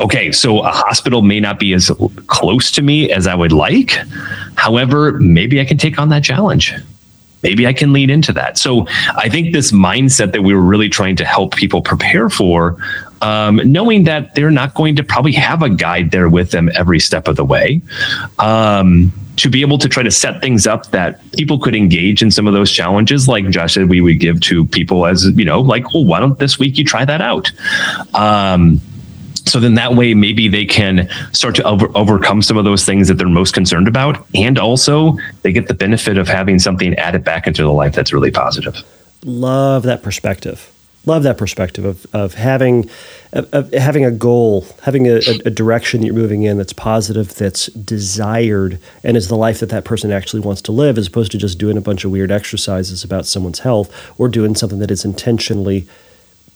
[0.00, 1.90] okay, so a hospital may not be as
[2.26, 3.92] close to me as I would like.
[4.56, 6.74] However, maybe I can take on that challenge.
[7.42, 8.58] Maybe I can lean into that.
[8.58, 8.86] So
[9.16, 12.76] I think this mindset that we were really trying to help people prepare for,
[13.22, 17.00] um, knowing that they're not going to probably have a guide there with them every
[17.00, 17.80] step of the way.
[18.38, 22.30] Um, to be able to try to set things up that people could engage in
[22.30, 25.60] some of those challenges, like Josh said, we would give to people as, you know,
[25.60, 27.50] like, well, why don't this week you try that out?
[28.14, 28.80] Um,
[29.44, 33.08] so then that way, maybe they can start to over, overcome some of those things
[33.08, 34.26] that they're most concerned about.
[34.34, 38.12] And also, they get the benefit of having something added back into the life that's
[38.12, 38.82] really positive.
[39.24, 40.72] Love that perspective
[41.06, 42.90] love that perspective of, of having
[43.32, 47.34] of, of having a goal, having a, a, direction that you're moving in that's positive,
[47.34, 51.32] that's desired, and is the life that that person actually wants to live, as opposed
[51.32, 54.90] to just doing a bunch of weird exercises about someone's health or doing something that
[54.90, 55.86] is intentionally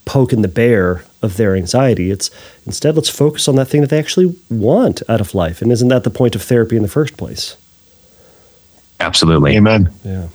[0.05, 2.11] poking the bear of their anxiety.
[2.11, 2.31] It's
[2.67, 5.63] instead let's focus on that thing that they actually want out of life.
[5.63, 7.57] And isn't that the point of therapy in the first place?
[8.99, 9.57] Absolutely.
[9.57, 9.93] Amen.
[10.05, 10.29] Yeah.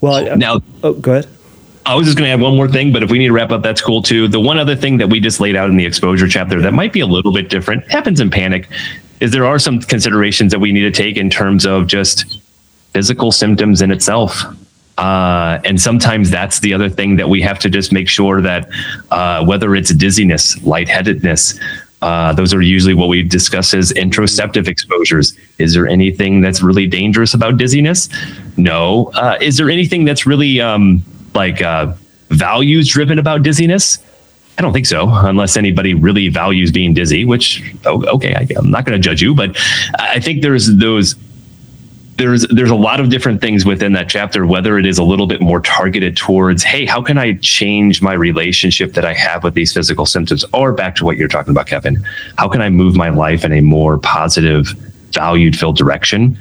[0.00, 1.28] Well, now, oh, go ahead.
[1.88, 3.50] I was just going to add one more thing, but if we need to wrap
[3.50, 4.28] up, that's cool too.
[4.28, 6.92] The one other thing that we just laid out in the exposure chapter that might
[6.92, 8.68] be a little bit different happens in panic
[9.20, 12.42] is there are some considerations that we need to take in terms of just
[12.92, 14.42] physical symptoms in itself.
[14.98, 18.68] Uh, and sometimes that's the other thing that we have to just make sure that
[19.10, 21.58] uh, whether it's dizziness, lightheadedness,
[22.02, 25.38] uh, those are usually what we discuss as interoceptive exposures.
[25.56, 28.10] Is there anything that's really dangerous about dizziness?
[28.58, 29.10] No.
[29.14, 31.02] Uh, is there anything that's really um,
[31.38, 31.94] like uh,
[32.30, 33.98] values driven about dizziness?
[34.58, 38.72] I don't think so, unless anybody really values being dizzy, which, oh, okay, I, I'm
[38.72, 39.56] not going to judge you, but
[39.98, 41.14] I think there's those
[42.16, 45.28] there's there's a lot of different things within that chapter whether it is a little
[45.28, 49.54] bit more targeted towards hey how can i change my relationship that i have with
[49.54, 51.94] these physical symptoms or back to what you're talking about kevin
[52.36, 54.66] how can i move my life in a more positive
[55.12, 56.36] valued filled direction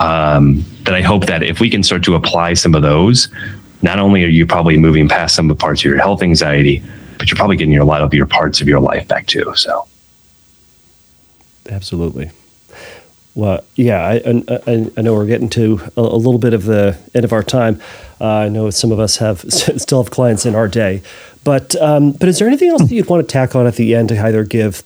[0.00, 3.28] um, that i hope that if we can start to apply some of those
[3.82, 6.82] not only are you probably moving past some of the parts of your health anxiety
[7.18, 9.86] but you're probably getting a lot of your parts of your life back too so.
[11.68, 12.30] Absolutely.
[13.34, 16.98] Well, yeah, I, I, I, know we're getting to a, a, little bit of the
[17.14, 17.80] end of our time.
[18.20, 21.00] Uh, I know some of us have still have clients in our day,
[21.44, 23.94] but um, but is there anything else that you'd want to tack on at the
[23.94, 24.82] end to either give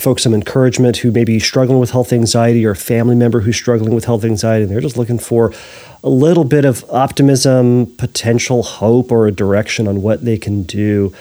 [0.00, 3.56] folks some encouragement who may be struggling with health anxiety or a family member who's
[3.56, 5.54] struggling with health anxiety and they're just looking for
[6.02, 11.12] a little bit of optimism, potential hope, or a direction on what they can do?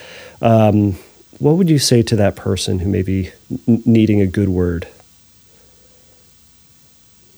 [0.42, 0.94] Um,
[1.40, 3.32] what would you say to that person who may be
[3.68, 4.88] needing a good word?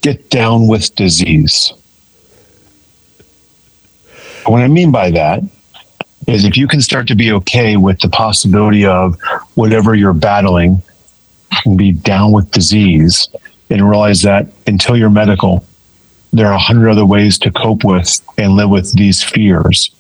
[0.08, 1.74] get down with disease.
[4.46, 5.44] What I mean by that
[6.28, 9.20] is if you can start to be okay with the possibility of
[9.56, 10.82] whatever you're battling
[11.66, 13.28] and be down with disease
[13.70, 15.66] and realize that until you're medical,
[16.34, 19.92] there are a hundred other ways to cope with and live with these fears.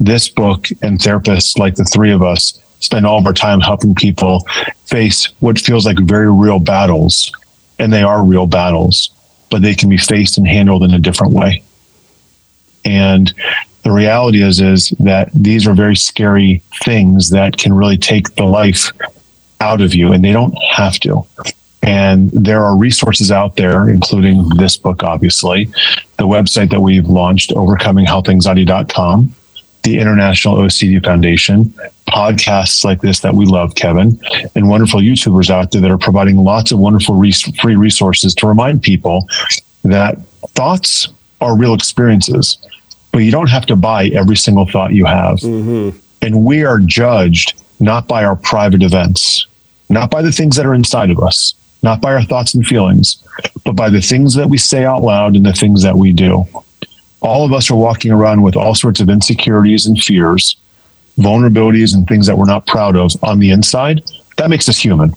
[0.00, 3.94] This book and therapists like the three of us spend all of our time helping
[3.94, 4.46] people
[4.86, 7.32] face what feels like very real battles.
[7.80, 9.10] And they are real battles
[9.50, 11.62] but they can be faced and handled in a different way.
[12.84, 13.32] And
[13.82, 18.44] the reality is is that these are very scary things that can really take the
[18.44, 18.90] life
[19.60, 21.24] out of you and they don't have to.
[21.88, 25.70] And there are resources out there, including this book, obviously,
[26.18, 29.34] the website that we've launched, overcominghealthanxiety.com,
[29.84, 31.72] the International OCD Foundation,
[32.06, 34.20] podcasts like this that we love, Kevin,
[34.54, 38.46] and wonderful YouTubers out there that are providing lots of wonderful res- free resources to
[38.46, 39.26] remind people
[39.82, 41.08] that thoughts
[41.40, 42.58] are real experiences,
[43.12, 45.38] but you don't have to buy every single thought you have.
[45.38, 45.96] Mm-hmm.
[46.20, 49.46] And we are judged not by our private events,
[49.88, 53.22] not by the things that are inside of us, not by our thoughts and feelings,
[53.64, 56.46] but by the things that we say out loud and the things that we do
[57.20, 60.56] all of us are walking around with all sorts of insecurities and fears,
[61.16, 64.02] vulnerabilities, and things that we're not proud of on the inside.
[64.36, 65.14] That makes us human.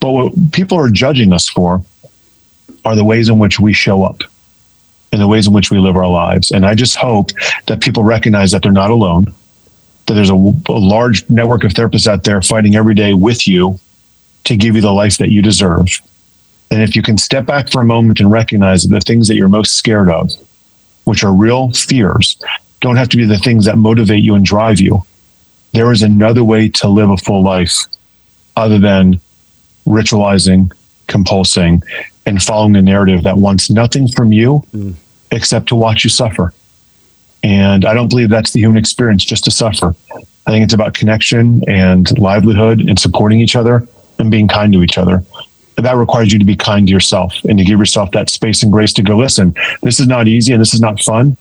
[0.00, 1.84] But what people are judging us for
[2.84, 4.22] are the ways in which we show up
[5.12, 6.50] and the ways in which we live our lives.
[6.50, 7.30] And I just hope
[7.66, 9.32] that people recognize that they're not alone,
[10.06, 13.78] that there's a, a large network of therapists out there fighting every day with you
[14.44, 16.00] to give you the life that you deserve
[16.72, 19.34] and if you can step back for a moment and recognize that the things that
[19.34, 20.32] you're most scared of,
[21.04, 22.38] which are real fears,
[22.80, 25.02] don't have to be the things that motivate you and drive you.
[25.74, 27.76] There is another way to live a full life
[28.56, 29.20] other than
[29.86, 30.72] ritualizing,
[31.08, 31.82] compulsing,
[32.24, 34.94] and following a narrative that wants nothing from you mm.
[35.30, 36.54] except to watch you suffer.
[37.42, 39.94] And I don't believe that's the human experience, just to suffer.
[40.46, 43.86] I think it's about connection and livelihood and supporting each other
[44.22, 45.22] and being kind to each other
[45.76, 48.72] that requires you to be kind to yourself and to give yourself that space and
[48.72, 51.36] grace to go listen this is not easy and this is not fun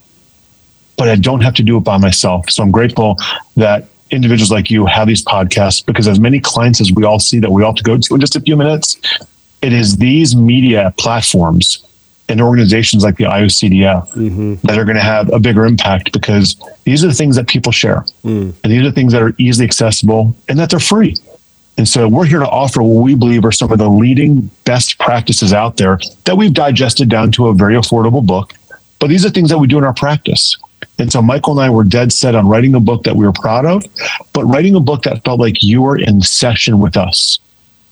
[0.97, 3.17] but i don't have to do it by myself so i'm grateful
[3.55, 7.39] that individuals like you have these podcasts because as many clients as we all see
[7.39, 8.99] that we all have to go to in just a few minutes
[9.61, 11.85] it is these media platforms
[12.31, 14.55] and organizations like the IOCDF mm-hmm.
[14.63, 16.55] that are going to have a bigger impact because
[16.85, 18.05] these are the things that people share.
[18.23, 18.53] Mm.
[18.63, 21.17] And these are the things that are easily accessible and that they're free.
[21.77, 24.99] And so we're here to offer what we believe are some of the leading best
[24.99, 28.53] practices out there that we've digested down to a very affordable book.
[28.99, 30.57] But these are things that we do in our practice.
[30.99, 33.33] And so Michael and I were dead set on writing a book that we were
[33.33, 33.83] proud of,
[34.33, 37.39] but writing a book that felt like you were in session with us.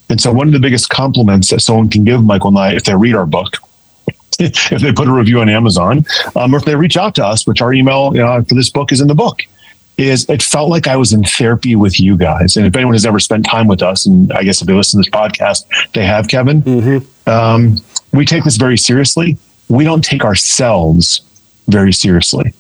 [0.10, 2.84] And so one of the biggest compliments that someone can give Michael and I if
[2.84, 3.57] they read our book
[4.39, 6.06] if they put a review on Amazon,
[6.38, 9.01] um, or if they reach out to us, which our email for this book is
[9.01, 9.41] in the book,
[9.99, 12.55] is it felt like I was in therapy with you guys.
[12.57, 15.01] And if anyone has ever spent time with us, and I guess if they listen
[15.01, 17.30] to this podcast, they have, Kevin, mm-hmm.
[17.30, 17.77] um,
[18.13, 19.38] we take this very seriously.
[19.67, 21.21] We don't take ourselves
[21.67, 22.53] very seriously.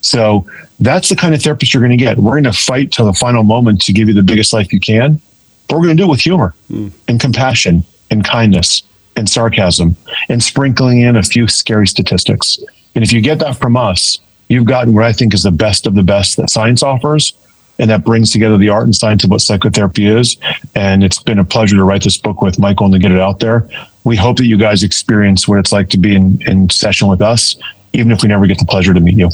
[0.00, 0.46] So
[0.80, 2.18] that's the kind of therapist you're going to get.
[2.18, 4.80] We're going to fight till the final moment to give you the biggest life you
[4.80, 5.20] can,
[5.68, 6.92] but we're going to do it with humor mm.
[7.08, 8.82] and compassion and kindness
[9.16, 9.96] and sarcasm
[10.28, 12.58] and sprinkling in a few scary statistics.
[12.94, 14.18] And if you get that from us,
[14.48, 17.34] you've gotten what I think is the best of the best that science offers.
[17.78, 20.36] And that brings together the art and science of what psychotherapy is.
[20.76, 23.18] And it's been a pleasure to write this book with Michael and to get it
[23.18, 23.68] out there.
[24.04, 27.20] We hope that you guys experience what it's like to be in, in session with
[27.20, 27.56] us,
[27.92, 29.30] even if we never get the pleasure to meet you.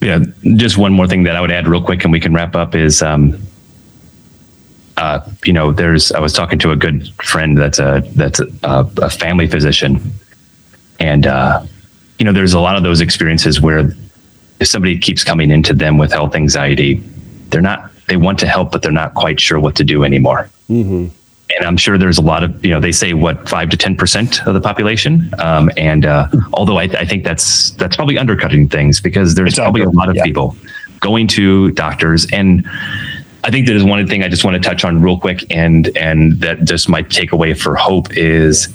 [0.00, 0.20] Yeah,
[0.56, 2.76] just one more thing that I would add real quick, and we can wrap up
[2.76, 3.42] is, um,
[4.96, 8.88] uh, you know, there's I was talking to a good friend that's a that's a,
[8.98, 10.12] a family physician,
[11.00, 11.64] and uh,
[12.20, 13.90] you know, there's a lot of those experiences where
[14.60, 17.02] if somebody keeps coming into them with health anxiety,
[17.48, 20.50] they're not, they want to help, but they're not quite sure what to do anymore.
[20.68, 21.08] Mm-hmm.
[21.56, 23.96] And I'm sure there's a lot of, you know, they say what five to ten
[23.96, 25.32] percent of the population.
[25.38, 29.58] Um, and uh, although I, I, think that's that's probably undercutting things because there's it's
[29.58, 30.22] probably a lot of yeah.
[30.22, 30.54] people
[31.00, 32.64] going to doctors, and
[33.42, 35.96] I think there is one thing I just want to touch on real quick, and
[35.96, 38.68] and that just my takeaway for hope is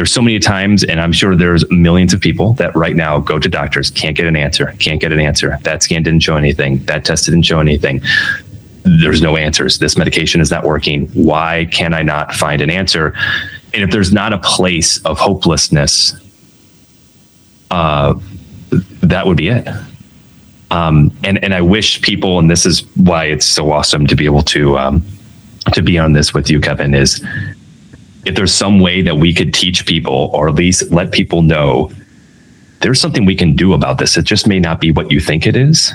[0.00, 3.38] there's so many times, and I'm sure there's millions of people that right now go
[3.38, 5.58] to doctors, can't get an answer, can't get an answer.
[5.60, 8.00] That scan didn't show anything, that test didn't show anything.
[8.82, 9.78] There's no answers.
[9.78, 11.08] This medication is not working.
[11.08, 13.12] Why can I not find an answer?
[13.74, 16.14] And if there's not a place of hopelessness,
[17.70, 18.14] uh,
[19.02, 19.68] that would be it.
[20.70, 24.24] Um, and and I wish people, and this is why it's so awesome to be
[24.24, 25.04] able to um,
[25.74, 26.94] to be on this with you, Kevin.
[26.94, 27.22] Is
[28.24, 31.90] if there's some way that we could teach people or at least let people know
[32.80, 35.46] there's something we can do about this, it just may not be what you think
[35.46, 35.92] it is,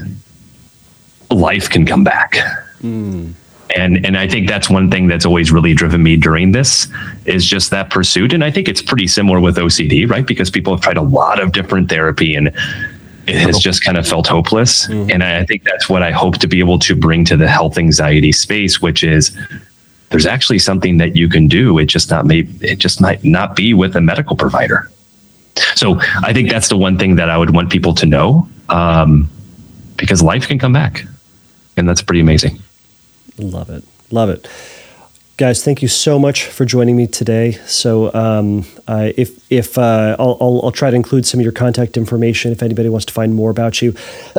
[1.31, 2.33] life can come back.
[2.81, 3.33] Mm.
[3.75, 6.87] And and I think that's one thing that's always really driven me during this
[7.25, 8.31] is just that pursuit.
[8.31, 10.25] And I think it's pretty similar with OCD, right?
[10.25, 12.49] Because people have tried a lot of different therapy and
[13.27, 14.87] it has just kind of felt hopeless.
[14.87, 15.11] Mm-hmm.
[15.11, 17.79] And I think that's what I hope to be able to bring to the health
[17.79, 19.35] anxiety space, which is
[20.15, 21.77] there's actually something that you can do.
[21.77, 24.89] It just not may it just might not be with a medical provider.
[25.75, 29.29] So I think that's the one thing that I would want people to know, um,
[29.97, 31.03] because life can come back,
[31.75, 32.59] and that's pretty amazing.
[33.37, 34.47] Love it, love it
[35.37, 40.15] guys thank you so much for joining me today so um, uh, if if uh,
[40.17, 43.13] I'll, I'll, I'll, try to include some of your contact information if anybody wants to
[43.13, 43.89] find more about you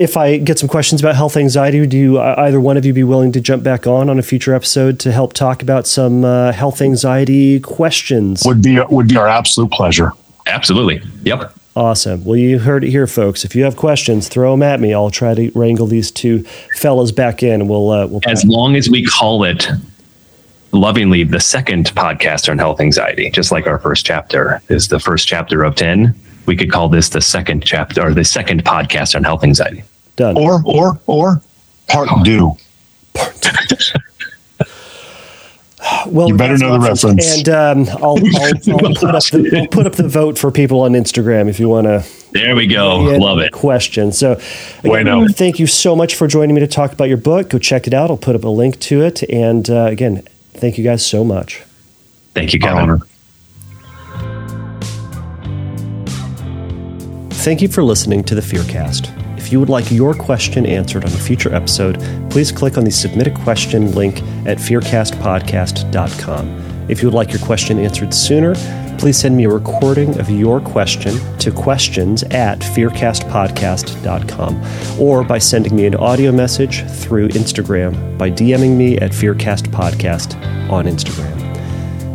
[0.00, 2.92] if i get some questions about health anxiety do you, uh, either one of you
[2.92, 6.24] be willing to jump back on on a future episode to help talk about some
[6.24, 10.12] uh, health anxiety questions would be would be our absolute pleasure
[10.46, 12.22] absolutely yep Awesome.
[12.26, 13.46] Well, you heard it here, folks.
[13.46, 14.92] If you have questions, throw them at me.
[14.92, 16.42] I'll try to wrangle these two
[16.76, 17.66] fellas back in.
[17.66, 18.20] We'll uh, we'll.
[18.26, 19.66] As long as we call it
[20.72, 25.28] lovingly the second podcast on health anxiety, just like our first chapter is the first
[25.28, 26.14] chapter of 10.
[26.46, 29.84] We could call this the second chapter or the second podcast on health anxiety.
[30.16, 30.36] Done.
[30.36, 31.40] Or, or, or
[31.88, 32.50] part deux.
[36.06, 37.38] well, you better know the reference.
[37.38, 40.80] And um, I'll, I'll, I'll, put up the, I'll put up the vote for people
[40.80, 42.04] on Instagram if you want to.
[42.32, 42.96] There we go.
[42.96, 43.52] Love it.
[43.52, 44.10] Question.
[44.10, 44.40] So,
[44.82, 47.50] again, thank you so much for joining me to talk about your book.
[47.50, 48.10] Go check it out.
[48.10, 49.22] I'll put up a link to it.
[49.24, 50.22] And uh, again,
[50.54, 51.62] Thank you guys so much.
[52.34, 53.02] Thank you, Kevin.
[57.30, 59.10] Thank you for listening to the Fearcast.
[59.36, 62.00] If you would like your question answered on a future episode,
[62.30, 66.86] please click on the Submit a Question link at fearcastpodcast.com.
[66.88, 68.54] If you would like your question answered sooner,
[68.98, 75.74] please send me a recording of your question to questions at fearcastpodcast.com or by sending
[75.76, 81.42] me an audio message through Instagram by DMing me at fearcastpodcast on Instagram.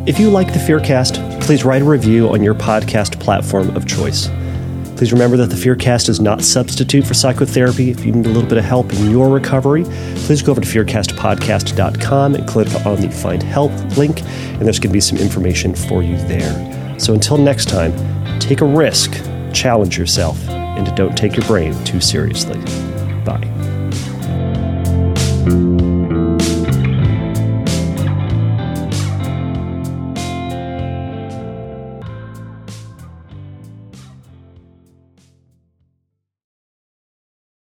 [0.08, 4.30] If you like the Fearcast, please write a review on your podcast platform of choice.
[4.98, 7.92] Please remember that the Fearcast is not substitute for psychotherapy.
[7.92, 9.84] If you need a little bit of help in your recovery,
[10.26, 14.90] please go over to fearcastpodcast.com and click on the Find Help link, and there's going
[14.90, 17.00] to be some information for you there.
[17.00, 17.94] So until next time,
[18.40, 19.14] take a risk,
[19.54, 22.60] challenge yourself, and don't take your brain too seriously.
[23.24, 23.44] Bye.